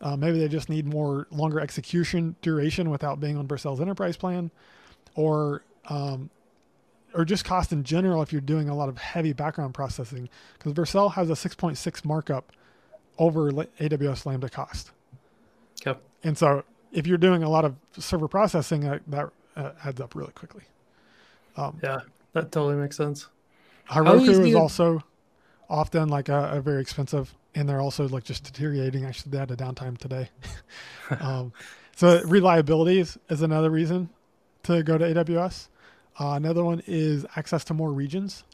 [0.00, 4.50] Uh, maybe they just need more longer execution duration without being on Vercel's enterprise plan,
[5.14, 6.28] or um,
[7.16, 10.74] or just cost in general if you're doing a lot of heavy background processing, because
[10.74, 12.52] Vercel has a 6.6 markup
[13.18, 14.90] over AWS Lambda cost.
[15.80, 15.98] Okay.
[16.22, 20.14] And so if you're doing a lot of server processing, that, that uh, adds up
[20.14, 20.64] really quickly.
[21.56, 22.00] Um, Yeah,
[22.34, 23.28] that totally makes sense.
[23.90, 25.02] Heroku is is- also
[25.70, 29.06] often like a, a very expensive, and they're also like just deteriorating.
[29.06, 30.28] Actually, they had a downtime today.
[31.20, 31.52] um,
[31.96, 34.10] so reliability is, is another reason
[34.64, 35.68] to go to AWS.
[36.18, 38.44] Uh, another one is access to more regions,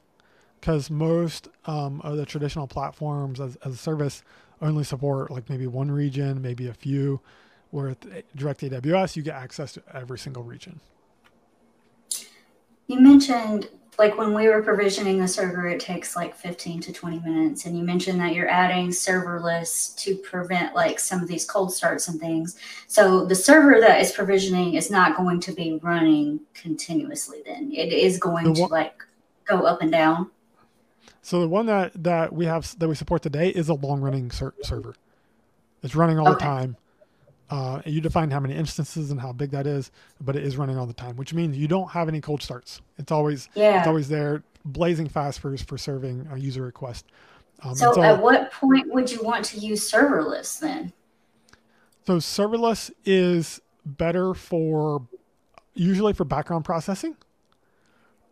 [0.60, 4.22] because most um, of the traditional platforms as, as a service
[4.60, 7.20] only support like maybe one region, maybe a few.
[7.70, 10.78] Where with direct AWS, you get access to every single region.
[12.86, 17.20] You mentioned like when we were provisioning the server, it takes like 15 to 20
[17.20, 17.66] minutes.
[17.66, 22.08] And you mentioned that you're adding serverless to prevent like some of these cold starts
[22.08, 22.58] and things.
[22.86, 27.70] So the server that is provisioning is not going to be running continuously then.
[27.72, 29.02] It is going The to like
[29.44, 30.30] go up and down.
[31.20, 34.30] So the one that that we have that we support today is a long running
[34.30, 34.94] ser- server.
[35.82, 36.76] It's running all the time.
[37.52, 39.90] Uh, you define how many instances and how big that is,
[40.22, 42.80] but it is running all the time, which means you don't have any cold starts.
[42.96, 43.80] It's always yeah.
[43.80, 47.04] it's always there, blazing fast for for serving a user request.
[47.62, 50.94] Um, So and at what point would you want to use serverless then?
[52.06, 55.06] So serverless is better for
[55.74, 57.18] usually for background processing.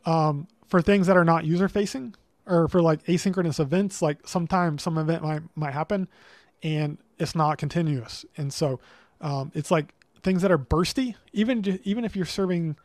[0.06, 2.14] Um, for things that are not user facing
[2.46, 6.08] or for like asynchronous events, like sometimes some event might might happen
[6.62, 8.24] and it's not continuous.
[8.36, 8.80] And so
[9.20, 12.76] um, it's like things that are bursty, even even if you're serving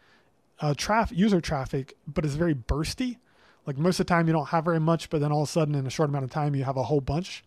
[0.60, 3.18] uh, traffic user traffic, but it's very bursty.
[3.66, 5.52] Like most of the time you don't have very much, but then all of a
[5.52, 7.44] sudden in a short amount of time you have a whole bunch.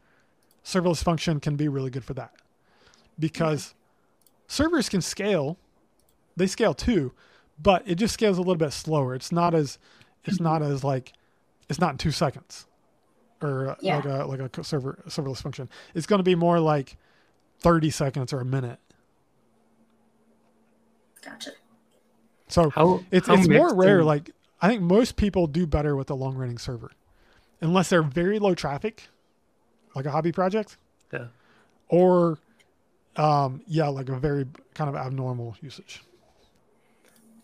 [0.64, 2.32] Serverless function can be really good for that
[3.18, 3.74] because
[4.46, 5.56] servers can scale
[6.36, 7.12] they scale too
[7.60, 9.78] but it just scales a little bit slower it's not as
[10.24, 11.12] it's not as like
[11.68, 12.66] it's not in two seconds
[13.42, 13.96] or uh, Yeah.
[13.96, 16.96] like a like a server serverless function it's going to be more like
[17.60, 18.78] 30 seconds or a minute
[21.24, 21.50] Gotcha.
[22.48, 24.30] so How it's how it's more rare and- like
[24.62, 26.90] i think most people do better with a long running server
[27.60, 29.08] unless they're very low traffic
[29.94, 30.76] like a hobby project
[31.12, 31.26] Yeah.
[31.88, 32.38] or
[33.16, 36.02] um yeah like a very kind of abnormal usage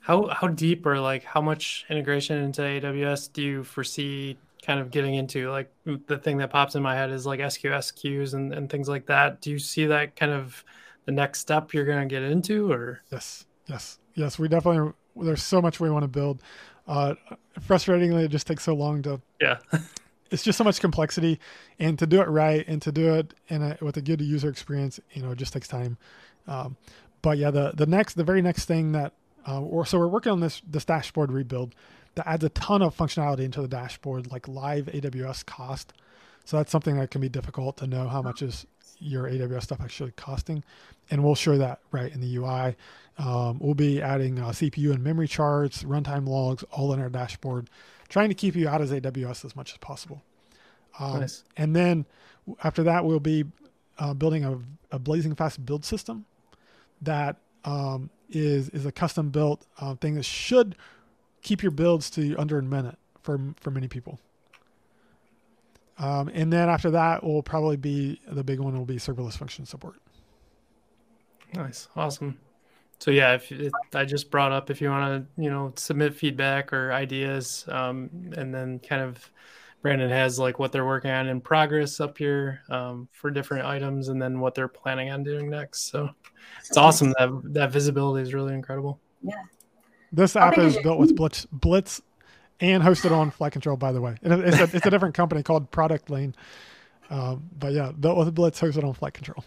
[0.01, 4.91] How how deep or like how much integration into AWS do you foresee kind of
[4.91, 5.51] getting into?
[5.51, 8.89] Like the thing that pops in my head is like SQS queues and, and things
[8.89, 9.41] like that.
[9.41, 10.65] Do you see that kind of
[11.05, 14.39] the next step you're gonna get into or Yes, yes, yes.
[14.39, 16.43] We definitely there's so much we want to build.
[16.87, 17.15] Uh,
[17.61, 19.21] frustratingly, it just takes so long to.
[19.41, 19.59] yeah.
[20.31, 21.39] It's just so much complexity,
[21.79, 24.49] and to do it right and to do it in a, with a good user
[24.49, 25.97] experience, you know, it just takes time.
[26.49, 26.77] Um,
[27.23, 29.13] but yeah, the the next, the very next thing that,
[29.47, 31.77] uh, we're, so we're working on this this dashboard rebuild
[32.15, 35.93] that adds a ton of functionality into the dashboard, like live AWS cost.
[36.45, 38.67] So that's something that can be difficult to know how much is
[38.99, 40.63] your AWS stuff actually costing,
[41.11, 42.77] and we'll show that right in the UI.
[43.19, 47.71] Um, we'll be adding uh, CPU and memory charts, runtime logs, all in our dashboard,
[48.09, 50.23] trying to keep you out as AWS as much as possible.
[50.99, 51.45] Um, Nice.
[51.57, 52.07] And then
[52.63, 53.45] after that, we'll be
[53.99, 54.59] uh, building a,
[54.91, 56.25] a blazing fast build system
[57.03, 60.77] that um, is is a custom built uh, thing that should
[61.45, 64.19] keep your builds to under a minute for for many people.
[65.99, 69.65] Um, and then after that will probably be the big one will be serverless function
[69.65, 70.01] support.
[71.55, 72.37] Nice, awesome.
[72.99, 76.15] So yeah, if it, I just brought up if you want to, you know, submit
[76.15, 79.31] feedback or ideas, um, and then kind of
[79.83, 84.09] Brandon has like what they're working on in progress up here um, for different items,
[84.09, 85.91] and then what they're planning on doing next.
[85.91, 86.11] So
[86.67, 88.99] it's awesome that that visibility is really incredible.
[89.23, 89.43] Yeah.
[90.15, 92.01] This app is is built with Blitz, Blitz
[92.61, 94.17] and hosted on Flightcontrol, by the way.
[94.23, 96.35] It- It's a, it's a different company called Productlane.
[97.11, 99.43] Um, but yeah, built with Blitz, hosted on Flightcontrol.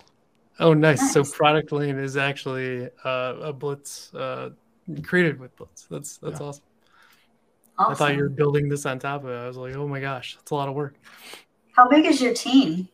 [0.59, 1.13] Oh, nice.
[1.13, 4.49] So Productlane is actually uh, a Blitz uh,
[5.03, 5.87] created with Blitz.
[5.89, 6.47] That's that's Yeah.
[6.47, 6.63] awesome.
[7.79, 7.91] Awesome.
[7.91, 9.35] I thought you were building this on top of it.
[9.35, 10.95] I was like, oh my gosh, that's a lot of work.
[11.73, 12.89] How big is your team?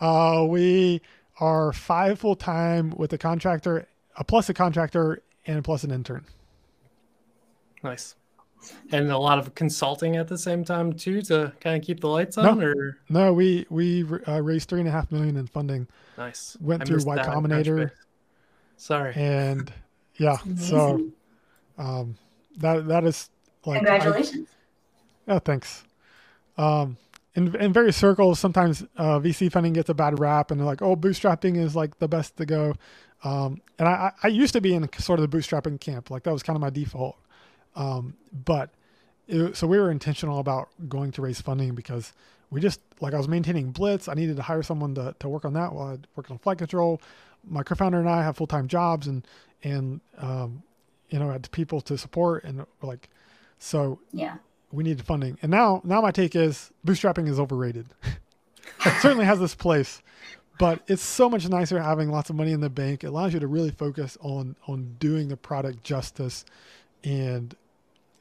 [0.00, 1.02] Uh, we
[1.40, 6.24] are five full time with a contractor, a plus a contractor, and plus an intern.
[7.82, 8.14] Nice.
[8.92, 12.08] And a lot of consulting at the same time too to kind of keep the
[12.08, 12.50] lights No.
[12.50, 12.62] on.
[12.62, 16.56] Or No, we we uh, raised three and a half million in funding, nice.
[16.60, 17.90] Went I through missed Y Combinator.
[18.76, 19.14] Sorry.
[19.16, 19.72] and
[20.16, 21.08] yeah, so
[21.78, 22.16] um,
[22.58, 23.30] that that is
[23.66, 24.48] like I- Congratulations.
[25.26, 25.84] Oh, thanks.
[26.56, 26.96] Um,
[27.34, 30.82] in in various circles, sometimes uh, VC funding gets a bad rap, and they're like,
[30.82, 32.74] "Oh, bootstrapping is like the best to go."
[33.24, 36.24] Um, and I, I I used to be in sort of the bootstrapping camp, like
[36.24, 37.16] that was kind of my default.
[37.74, 38.70] Um, but
[39.28, 42.12] it, so we were intentional about going to raise funding because
[42.50, 44.08] we just like I was maintaining Blitz.
[44.08, 47.00] I needed to hire someone to, to work on that while I worked on Flightcontrol.
[47.48, 49.26] My co-founder and I have full time jobs, and
[49.64, 50.62] and um,
[51.08, 53.08] you know had people to support, and like,
[53.58, 54.36] so Yeah.
[54.70, 55.38] we needed funding.
[55.42, 57.86] And now, now my take is bootstrapping is overrated.
[58.04, 60.02] it certainly has this place,
[60.58, 63.02] but it's so much nicer having lots of money in the bank.
[63.02, 66.44] It allows you to really focus on on doing the product justice,
[67.02, 67.56] and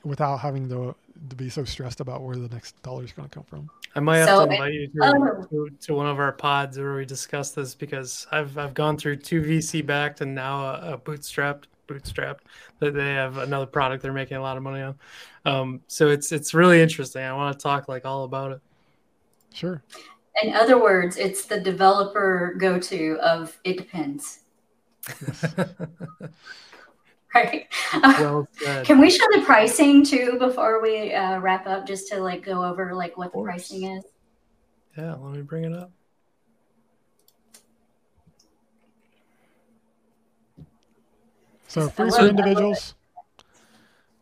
[0.03, 0.95] without having to
[1.29, 3.69] to be so stressed about where the next dollar is going to come from.
[3.95, 5.47] I might have So, to invite you to, oh.
[5.49, 9.17] to, to one of our pods where we discuss this because I've I've gone through
[9.17, 12.39] two VC backed and now a, a bootstrapped bootstrapped
[12.79, 14.95] that they have another product they're making a lot of money on.
[15.45, 17.23] Um, so it's it's really interesting.
[17.23, 18.61] I want to talk like all about it.
[19.53, 19.83] Sure.
[20.41, 24.39] In other words, it's the developer go to of it depends.
[27.35, 27.67] Right?
[27.93, 28.85] well said.
[28.85, 32.63] Can we show the pricing too before we uh, wrap up just to like go
[32.63, 34.03] over like what the pricing is?
[34.97, 35.91] Yeah, let me bring it up.
[41.69, 42.95] So free for individuals,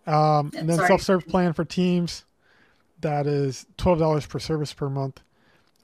[0.06, 2.26] um, and then self-serve plan for teams.
[3.02, 5.22] That is twelve dollars per service per month,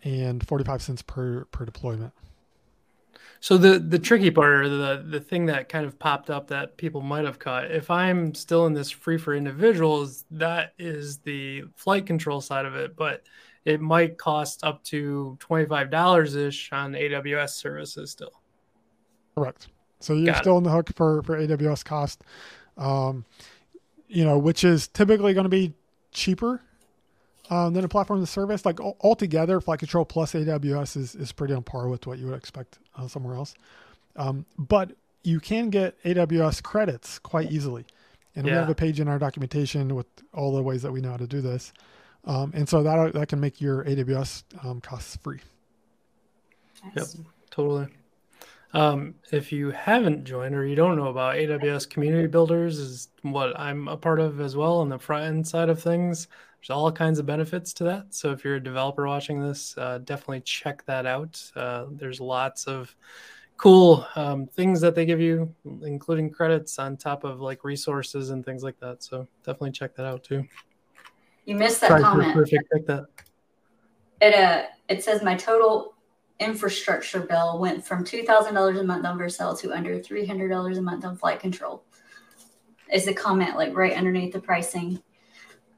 [0.03, 2.13] and forty-five cents per per deployment.
[3.45, 6.77] So the the tricky part, or the the thing that kind of popped up that
[6.77, 11.65] people might have caught, if I'm still in this free for individuals, that is the
[11.75, 13.21] flight control side of it, but
[13.63, 18.41] it might cost up to twenty five dollars ish on AWS services still.
[19.37, 19.67] Correct.
[19.99, 20.39] So you're Got it.
[20.39, 22.23] still on the hook for for AWS cost,
[22.79, 23.25] um,
[24.07, 25.75] you know, which is typically going to be
[26.11, 26.63] cheaper
[27.49, 28.65] um, than a platform as a service.
[28.65, 32.35] Like al- altogether, Flightcontrol plus AWS is is pretty on par with what you would
[32.35, 33.55] expect uh, somewhere else.
[34.15, 37.85] Um, but you can get AWS credits quite easily,
[38.35, 41.11] and we have a page in our documentation with all the ways that we know
[41.11, 41.73] how to do this.
[42.25, 45.39] Um, and so that that can make your AWS um, costs free.
[46.95, 47.07] Yep,
[47.51, 47.87] totally.
[48.73, 53.57] Um, if you haven't joined or you don't know about AWS Community Builders, is what
[53.57, 56.27] I'm a part of as well on the front end side of things.
[56.65, 58.15] There's all kinds of benefits to that.
[58.15, 61.39] So if you're a developer watching this, uh, definitely check that out.
[61.55, 62.95] Uh, there's lots of
[63.57, 68.43] cool um, things that they give you, including credits on top of like resources and
[68.43, 69.03] things like that.
[69.03, 70.43] So definitely check that out too.
[71.45, 72.33] You missed that Sorry comment.
[72.33, 73.05] perfect that.
[74.21, 75.93] It uh it says my total
[76.39, 80.49] infrastructure bill went from two thousand dollars a month on Vercel to under three hundred
[80.49, 81.81] dollars a month on Flightcontrol.
[82.91, 84.99] Is the comment like right underneath the pricing?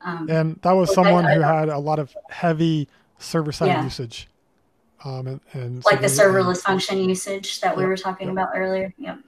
[0.02, 2.88] Um, And that was someone I who don't- had a lot of heavy
[3.20, 3.84] server side Yeah.
[3.84, 4.28] usage.
[5.04, 8.28] Um, and, and so like the they- serverless function usage that we Yep, were talking
[8.28, 8.34] yep.
[8.34, 8.94] about earlier.
[8.98, 9.20] Yep.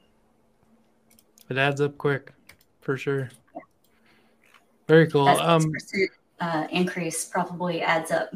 [1.49, 2.33] It adds up quick
[2.81, 3.29] for sure.
[4.87, 5.25] Very cool.
[5.25, 6.09] That Um, 6%
[6.39, 8.33] uh, increase probably adds up.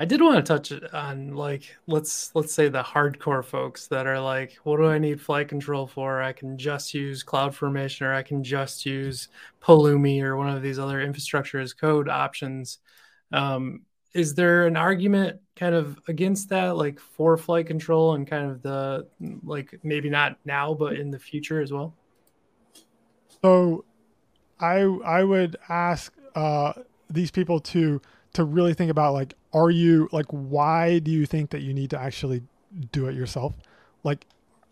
[0.00, 4.20] I did want to touch on like let's let's say the hardcore folks that are
[4.20, 6.22] like, what do I need Flightcontrol for?
[6.22, 9.28] I can just use CloudFormation or I can just use
[9.60, 12.78] Pulumi or one of these other infrastructure as code options.
[13.32, 13.82] Um,
[14.14, 19.08] is there an argument kind of against that, like for Flightcontrol and kind of the
[19.44, 21.94] like maybe not now, but in the future as well?
[23.42, 23.84] So,
[24.60, 26.72] I I would ask uh,
[27.10, 28.00] these people to
[28.34, 31.90] to really think about like, are you like, why do you think that you need
[31.90, 32.42] to actually
[32.92, 33.54] do it yourself?
[34.04, 34.26] Like,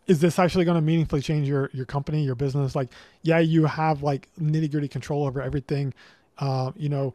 [0.06, 2.76] is this actually going to meaningfully change your your company, your business?
[2.76, 5.94] Like, yeah, you have like nitty gritty control over everything,
[6.38, 7.14] uh, you know,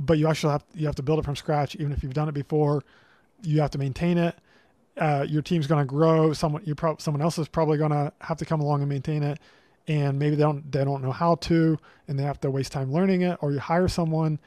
[0.00, 1.76] but you actually have you have to build it from scratch.
[1.76, 2.84] Even if you've done it before,
[3.42, 4.36] you have to maintain it.
[4.98, 6.32] Uh, your team's going to grow.
[6.32, 9.22] Someone you pro- someone else is probably going to have to come along and maintain
[9.22, 9.38] it,
[9.88, 11.78] and maybe they don't they don't know how to,
[12.08, 13.38] and they have to waste time learning it.
[13.40, 14.38] Or you hire someone,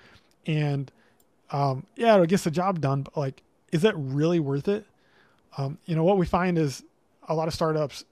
[0.46, 0.92] and
[1.54, 3.04] um, yeah, it gets the job done.
[3.04, 4.86] But like, is it really worth it?
[5.58, 6.84] Um, you know what we find is
[7.30, 8.04] a lot of startups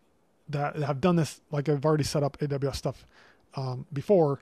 [0.47, 3.05] that have done this, like I've already set up AWS stuff
[3.55, 4.39] um, before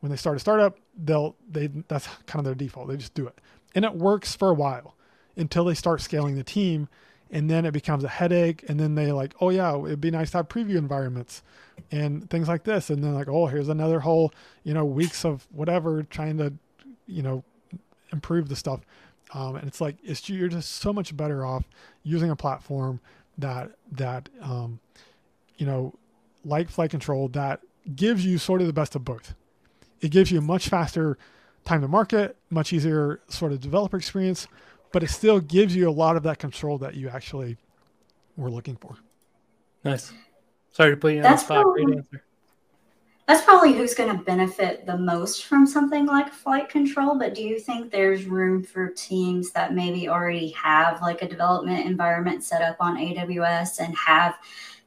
[0.00, 2.88] when they start a startup, they'll they that's kind of their default.
[2.88, 3.38] They just do it,
[3.74, 4.94] and it works for a while
[5.36, 6.88] until they start scaling the team,
[7.30, 8.64] and then it becomes a headache.
[8.68, 11.42] And then they like, oh yeah, it'd be nice to have preview environments
[11.90, 12.90] and things like this.
[12.90, 14.32] And then like, oh, here's another whole
[14.62, 16.52] you know weeks of whatever trying to
[17.06, 17.42] you know
[18.12, 18.80] improve the stuff.
[19.34, 21.64] Um, and it's like it's you're just so much better off
[22.02, 23.00] using a platform
[23.36, 24.80] that that um,
[25.56, 25.94] you know
[26.44, 27.60] like Flightcontrol that
[27.94, 29.34] gives you sort of the best of both
[30.00, 31.18] it gives you a much faster
[31.64, 34.46] time to market, much easier sort of developer experience,
[34.92, 37.56] but it still gives you a lot of that control that you actually
[38.36, 38.96] were looking for.
[39.84, 40.12] Nice.
[40.70, 41.64] Sorry to put you on That's the spot.
[41.64, 42.24] Great answer.
[43.28, 47.18] That's probably who's going to benefit the most from something like Flightcontrol.
[47.18, 51.84] But do you think there's room for teams that maybe already have like a development
[51.84, 54.36] environment set up on AWS and have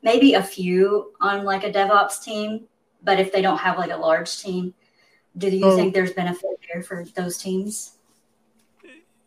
[0.02, 2.62] maybe a few on like a DevOps team?
[3.04, 4.74] But if they don't have like a large team,
[5.38, 8.00] do you So- think there's benefit there for those teams?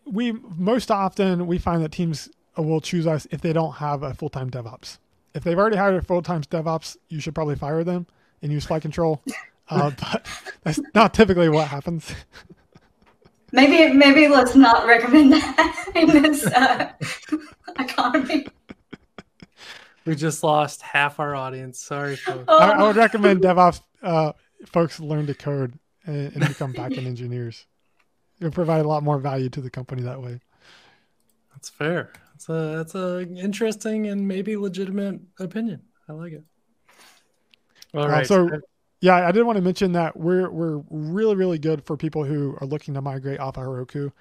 [0.05, 4.13] We most often we find that teams will choose us if they don't have a
[4.13, 4.99] full time DevOps.
[5.35, 8.09] If they've already hired a full time DevOps, you should probably fire them
[8.45, 9.19] and use Flightcontrol.
[9.69, 10.27] Uh, but
[10.63, 12.15] that's not typically what happens.
[13.51, 16.93] Maybe maybe let's not recommend that in this uh,
[17.79, 18.47] economy.
[20.05, 21.81] We just lost half our audience.
[21.81, 22.45] Sorry, folks.
[22.47, 24.33] Oh, I, I would recommend DevOps uh,
[24.67, 27.65] folks learn to code and, and become backend engineers.
[28.41, 30.41] It'll provide a lot more value to the company that way.
[31.53, 32.13] That's fair.
[32.33, 35.83] That's a that's a interesting and maybe legitimate opinion.
[36.09, 36.45] I like it.
[37.95, 38.51] All Uh, so
[39.01, 42.57] yeah, I did want to mention that we're we're really really good for people who
[42.61, 44.13] are looking to migrate off of Heroku.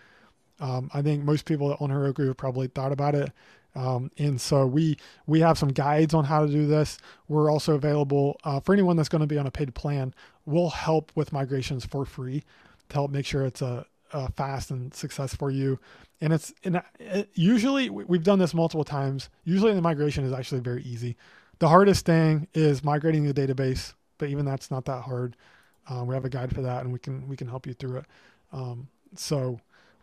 [0.60, 3.32] Um, I think most people that own Heroku have probably thought about it,
[3.76, 7.00] um, and so we we have some guides on how to do this.
[7.28, 10.14] We're also available uh, for anyone that's going to be on a paid plan.
[10.46, 12.44] We'll help with migrations for free
[12.90, 15.80] to help make sure it's a, a fast and success for you.
[16.22, 19.30] And it's and it, usually we've done this multiple times.
[19.44, 21.16] Usually the migration is actually very easy.
[21.60, 25.36] The hardest thing is migrating the database, but even that's not that hard.
[25.88, 27.98] Um, we have a guide for that, and we can we can help you through
[27.98, 28.06] it.
[28.52, 29.60] Um, so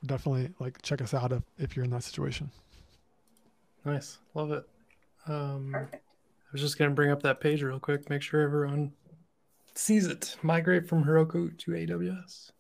[0.07, 2.51] definitely like check us out if, if you're in that situation.
[3.85, 4.19] nice.
[4.35, 4.65] Love it.
[5.27, 8.93] Um, I was just gonna bring up that page real quick, make sure everyone
[9.75, 10.37] sees it.
[10.43, 12.51] Migrate from Heroku to AWS.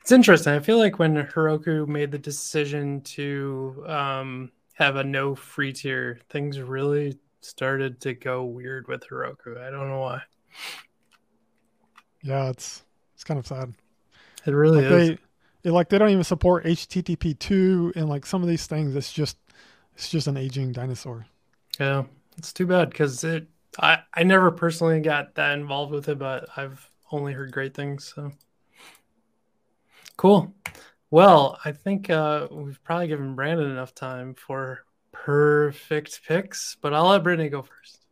[0.00, 0.52] It's interesting.
[0.52, 6.20] I feel like when Heroku made the decision to um, have a no free tier,
[6.28, 9.58] things really started to go weird with Heroku.
[9.58, 10.22] I don't know why.
[12.22, 12.82] Yeah, it's
[13.14, 13.74] it's kind of sad.
[14.46, 15.08] It really like is.
[15.08, 18.94] they it, like they don't even support HTTP two and like some of these things.
[18.96, 19.36] It's just
[19.94, 21.26] it's just an aging dinosaur.
[21.78, 22.04] Yeah,
[22.36, 23.46] it's too bad because it.
[23.78, 28.12] I I never personally got that involved with it, but I've only heard great things.
[28.14, 28.32] So
[30.16, 30.54] cool.
[31.10, 34.84] Well, I think uh, we've probably given Brandon enough time for
[35.24, 38.04] perfect picks, but I'll let Brittany go first.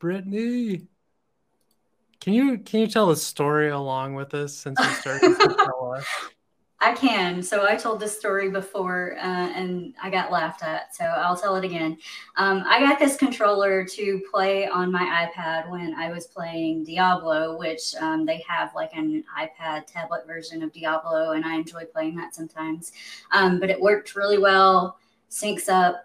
[0.00, 0.88] Brittany,
[2.20, 6.06] can you can you tell the story along with this since you started us?
[6.82, 7.42] I can.
[7.42, 10.94] So I told this story before uh, and I got laughed at.
[10.94, 11.98] So I'll tell it again.
[12.36, 17.58] Um, I got this controller to play on my iPad when I was playing Diablo,
[17.58, 22.16] which um, they have like an iPad tablet version of Diablo, and I enjoy playing
[22.16, 22.92] that sometimes.
[23.30, 24.98] Um, but it worked really well,
[25.30, 26.02] syncs up,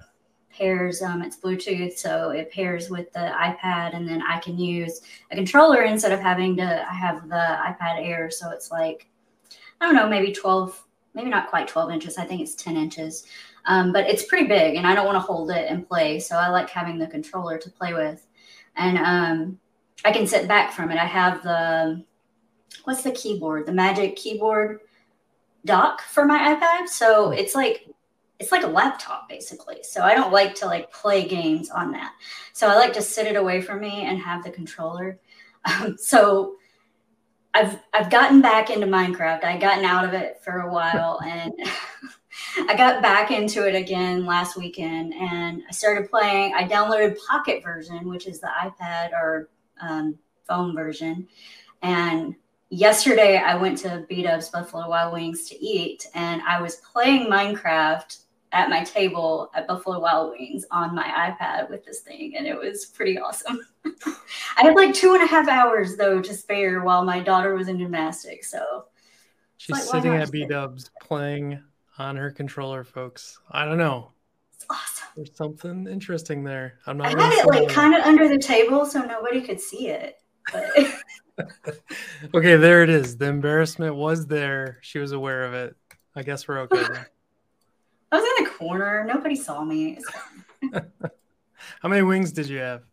[0.56, 1.02] pairs.
[1.02, 5.02] Um, it's Bluetooth, so it pairs with the iPad, and then I can use
[5.32, 6.86] a controller instead of having to.
[6.96, 9.08] Have the iPad Air, so it's like
[9.80, 10.82] I don't know, maybe 12
[11.14, 12.18] maybe not quite 12 inches.
[12.18, 13.26] I think it's 10 inches,
[13.66, 16.20] um, but it's pretty big, and I don't want to hold it and play.
[16.20, 18.26] So I like having the controller to play with,
[18.76, 19.60] and um,
[20.04, 20.98] I can sit back from it.
[20.98, 22.04] I have the
[22.84, 23.66] what's the keyboard?
[23.66, 24.82] The Magic Keyboard
[25.66, 26.88] dock for my iPad.
[26.88, 27.88] So it's like
[28.40, 29.78] it's like a laptop basically.
[29.84, 32.14] So I don't like to like play games on that.
[32.54, 35.20] So I like to sit it away from me and have the controller.
[35.68, 36.58] Um, so
[37.56, 39.44] I've I've gotten back into Minecraft.
[39.44, 41.52] I gotten out of it for a while and
[42.70, 46.54] I got back into it again last weekend and I started playing.
[46.54, 49.50] I downloaded Pocket version, which is the iPad or
[49.82, 51.28] um, phone version,
[51.82, 52.36] and
[52.70, 57.28] yesterday I went to B Dub's Buffalo Wild Wings to eat, and I was playing
[57.28, 58.25] Minecraft
[58.56, 62.58] at my table at Buffalo Wild Wings on my iPad with this thing, and it
[62.58, 63.60] was pretty awesome.
[64.58, 67.68] I had like two and a half hours though to spare while my daughter was
[67.68, 68.50] in gymnastics.
[68.50, 68.86] So
[69.58, 71.62] she's like, sitting at B Dubs playing
[72.00, 73.38] on her controller, folks.
[73.52, 74.12] I don't know.
[74.54, 75.08] It's awesome.
[75.18, 76.80] There's something interesting there.
[76.88, 77.08] I'm not.
[77.08, 80.22] I had it like kind of under the table so nobody could see it.
[82.34, 83.18] Okay, there it is.
[83.18, 84.78] The embarrassment was there.
[84.82, 85.76] She was aware of it.
[86.16, 86.86] I guess we're okay.
[88.16, 89.04] I was in the corner.
[89.04, 90.00] Nobody saw me.
[91.82, 92.84] How many wings did you have?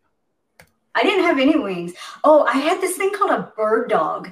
[0.94, 1.92] I didn't have any wings.
[2.24, 4.30] Oh, I had this thing called a bird dog.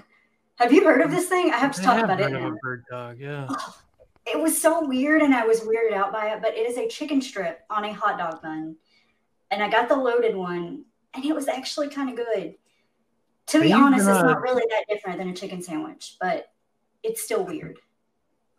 [0.56, 1.52] Have you heard of this thing?
[1.52, 2.48] I have to I talk have about heard it of now.
[2.48, 3.18] a bird dog.
[3.20, 3.46] Yeah.
[3.48, 3.78] Oh,
[4.26, 6.88] it was so weird and I was weirded out by it, but it is a
[6.88, 8.76] chicken strip on a hot dog bun.
[9.52, 10.84] And I got the loaded one
[11.14, 12.56] and it was actually kind of good.
[13.48, 16.52] To be honest, it's not really that different than a chicken sandwich, but
[17.02, 17.78] it's still weird.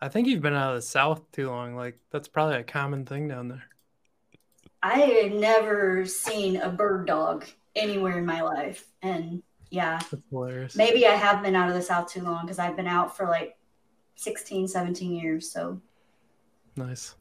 [0.01, 1.75] I think you've been out of the South too long.
[1.75, 3.63] Like that's probably a common thing down there.
[4.83, 7.45] I had never seen a bird dog
[7.75, 8.87] anywhere in my life.
[9.03, 10.75] And yeah, That's hilarious.
[10.75, 13.27] maybe I have been out of the South too long because I've been out for
[13.27, 13.57] like
[14.15, 15.51] 16, 17 years.
[15.51, 15.79] So
[16.75, 17.15] Nice.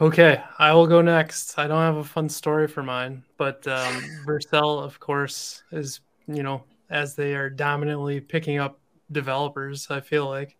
[0.00, 1.58] Okay, I will go next.
[1.58, 6.42] I don't have a fun story for mine, but um, Vercel, of course, is you
[6.44, 8.78] know as they are dominantly picking up
[9.10, 9.88] developers.
[9.90, 10.56] I feel like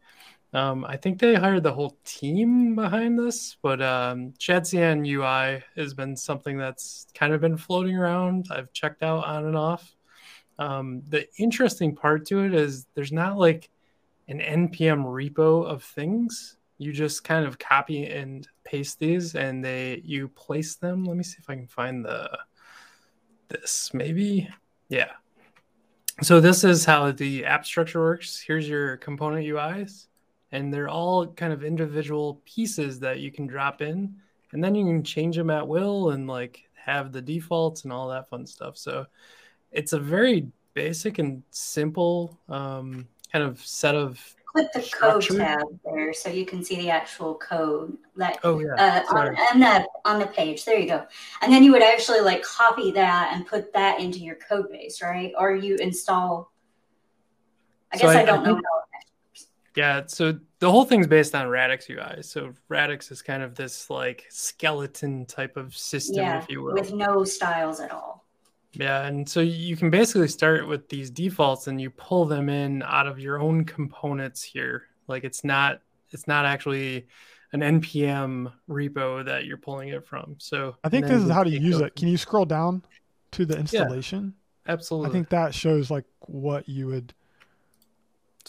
[0.54, 6.16] um, I think they hired the whole team behind this, but um, UI has been
[6.16, 8.46] something that's kind of been floating around.
[8.50, 9.94] I've checked out on and off.
[10.58, 13.70] Um, the interesting part to it is there's not like
[14.28, 16.56] an npm repo of things.
[16.78, 21.04] You just kind of copy and paste these and they you place them.
[21.04, 22.30] Let me see if i can find the
[23.48, 23.90] this.
[23.92, 24.48] Maybe?
[24.88, 25.10] Yeah.
[26.22, 28.40] So this is how the app structure works.
[28.40, 30.08] Here's your component uis
[30.52, 34.14] and they're all kind of individual pieces that you can drop in
[34.52, 38.08] and then you can change them at will and like have the defaults and all
[38.08, 39.04] that fun stuff so
[39.72, 45.60] it's a very basic and simple um, kind of set of click the code tab
[45.84, 49.86] there so you can see the actual code that oh yeah uh, on, on the
[50.06, 50.64] on the page.
[50.64, 51.04] There you go.
[51.42, 55.02] And then you would actually like copy that and put that into your code base,
[55.02, 55.32] right?
[55.38, 56.50] Or you install.
[57.92, 58.78] I So guess I- I, don't I know think- how.
[59.78, 62.20] Yeah, so the whole thing's based on Radix UI.
[62.22, 66.74] So Radix is kind of this like skeleton type of system, Yeah, if you will.
[66.74, 68.26] with no styles at all.
[68.72, 72.82] Yeah, and so you can basically start with these defaults and you pull them in
[72.82, 74.86] out of your own components here.
[75.06, 77.06] Like it's not it's not actually
[77.52, 80.34] an npm repo that you're pulling it from.
[80.38, 81.94] So I think this is how to use it.
[81.94, 82.82] Can you scroll down
[83.30, 84.34] to the installation?
[84.66, 85.10] Absolutely.
[85.10, 87.14] I think that shows like what you would.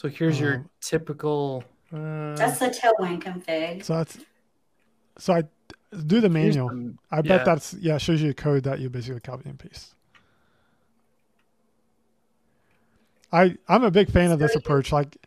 [0.02, 0.10] So.
[0.10, 1.64] Here's your um, typical.
[1.94, 3.84] Uh, That's the tailwind config.
[3.84, 4.18] So that's.
[5.18, 5.44] So I
[6.06, 6.70] do the manual.
[6.70, 7.44] some- I bet yeah.
[7.44, 7.96] that's yeah.
[7.96, 9.96] It shows you a code that you basically copy and paste.
[13.32, 14.92] I I'm a big fan of this approach.
[14.92, 15.18] Like,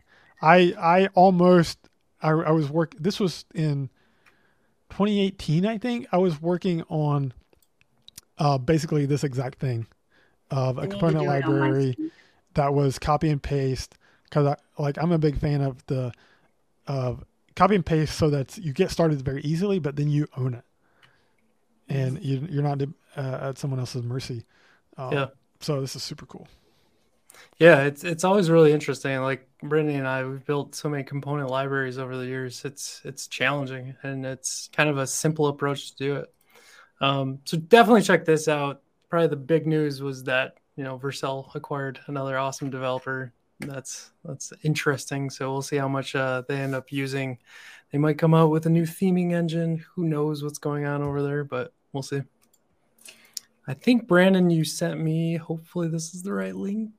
[0.41, 1.79] I I almost
[2.21, 2.95] I I was work.
[2.99, 3.91] This was in
[4.91, 6.07] 2018, I think.
[6.13, 7.33] I was working on
[8.39, 9.87] uh basically this exact thing
[10.51, 11.97] of I a need to component do it on my library
[12.55, 13.95] that was copy and paste
[14.33, 16.11] because I like I'm a big fan of the
[16.87, 17.23] of
[17.55, 20.65] copy and paste so that you get started very easily, but then you own it,
[21.89, 22.81] and you, you're not
[23.15, 24.47] uh, at someone else's mercy.
[24.97, 25.27] Um, Yeah.
[25.61, 26.49] So this is super cool.
[27.59, 29.21] Yeah, it's it's always really interesting.
[29.21, 32.65] Like Brittany and I, we've built so many component libraries over the years.
[32.65, 36.35] It's it's challenging and it's kind of a simple approach to do it.
[37.01, 38.83] Um, so definitely check this out.
[39.11, 43.33] Probably the big news was that you know Vercel acquired another awesome developer.
[43.67, 45.31] That's that's interesting.
[45.31, 47.39] So we'll see how much uh, they end up using.
[47.91, 49.85] They might come out with a new theming engine.
[49.95, 51.45] Who knows what's going on over there?
[51.45, 52.23] But we'll see.
[53.67, 55.37] I think Brandon, you sent me.
[55.37, 56.91] Hopefully, this is the right link.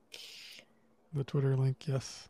[1.14, 2.30] The Twitter link, yes.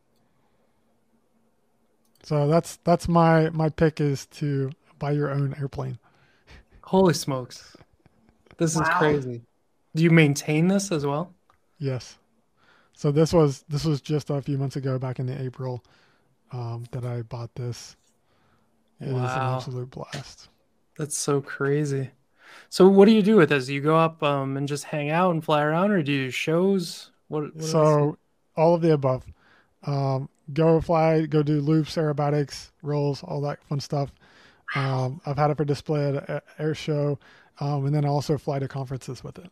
[2.23, 5.99] So that's that's my my pick is to buy your own airplane.
[6.81, 7.75] Holy smokes.
[8.57, 9.41] This is crazy.
[9.95, 11.33] Do you maintain this as well?
[11.77, 12.17] Yes.
[12.93, 15.83] So this was this was just a few months ago, back in the April,
[16.51, 17.95] um, that I bought this.
[18.99, 19.07] Wow!
[19.07, 20.49] It is an absolute blast.
[20.97, 22.11] That's so crazy.
[22.69, 23.65] So what do you do with this?
[23.65, 26.25] Do you go up um, and just hang out and fly around or do you
[26.25, 27.11] do shows?
[27.27, 28.17] What, what So
[28.55, 29.25] all of the above.
[29.85, 34.13] Um, go fly, go do loops, aerobatics, rolls, all that fun stuff.
[34.75, 37.19] Um, I've had it for display at a air show,
[37.59, 39.49] um, and then I also fly to conferences with it.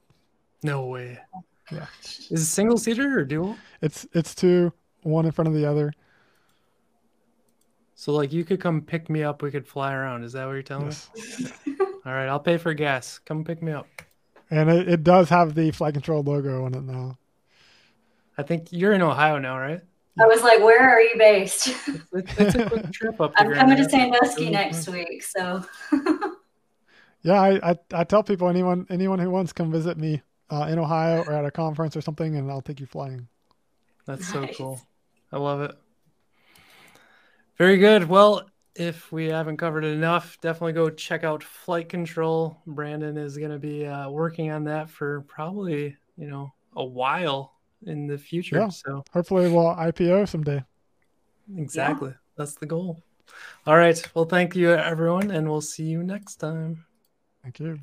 [0.63, 1.19] no way.
[1.71, 1.85] Yeah.
[2.03, 3.57] Is it single seater or dual?
[3.81, 5.93] It's it's two, one in front of the other.
[7.95, 10.23] So like you could come pick me up, we could fly around.
[10.23, 11.09] Is that what you're telling Yes.
[11.65, 11.75] me?
[12.05, 13.19] All right, I'll pay for gas.
[13.19, 13.87] Come pick me up.
[14.49, 17.17] And it, it does have the Flightcontrol logo on it now.
[18.37, 19.81] I think you're in Ohio now, right?
[20.19, 21.67] I was like, where are you based?
[22.13, 25.63] It's, it's a quick trip up I'm Grand coming to Sandusky next week, so
[27.21, 30.21] Yeah, I, I, I tell people anyone anyone who wants come visit me
[30.51, 33.27] uh, in Ohio or at a conference or something, and I'll take you flying.
[34.05, 34.81] That's so cool.
[35.31, 35.75] I love it.
[37.57, 38.09] Very good.
[38.09, 42.57] Well, if we haven't covered it enough, definitely go check out Flightcontrol.
[42.65, 47.53] Brandon is going to be uh, working on that for probably, you know, a while
[47.85, 48.57] in the future.
[48.57, 48.69] Yeah.
[48.69, 50.63] So, Hopefully, we'll IPO someday.
[51.57, 52.13] exactly.
[52.35, 53.03] That's the goal.
[53.67, 54.01] All right.
[54.13, 56.85] Well, thank you, everyone, and we'll see you next time.
[57.43, 57.79] Thank you.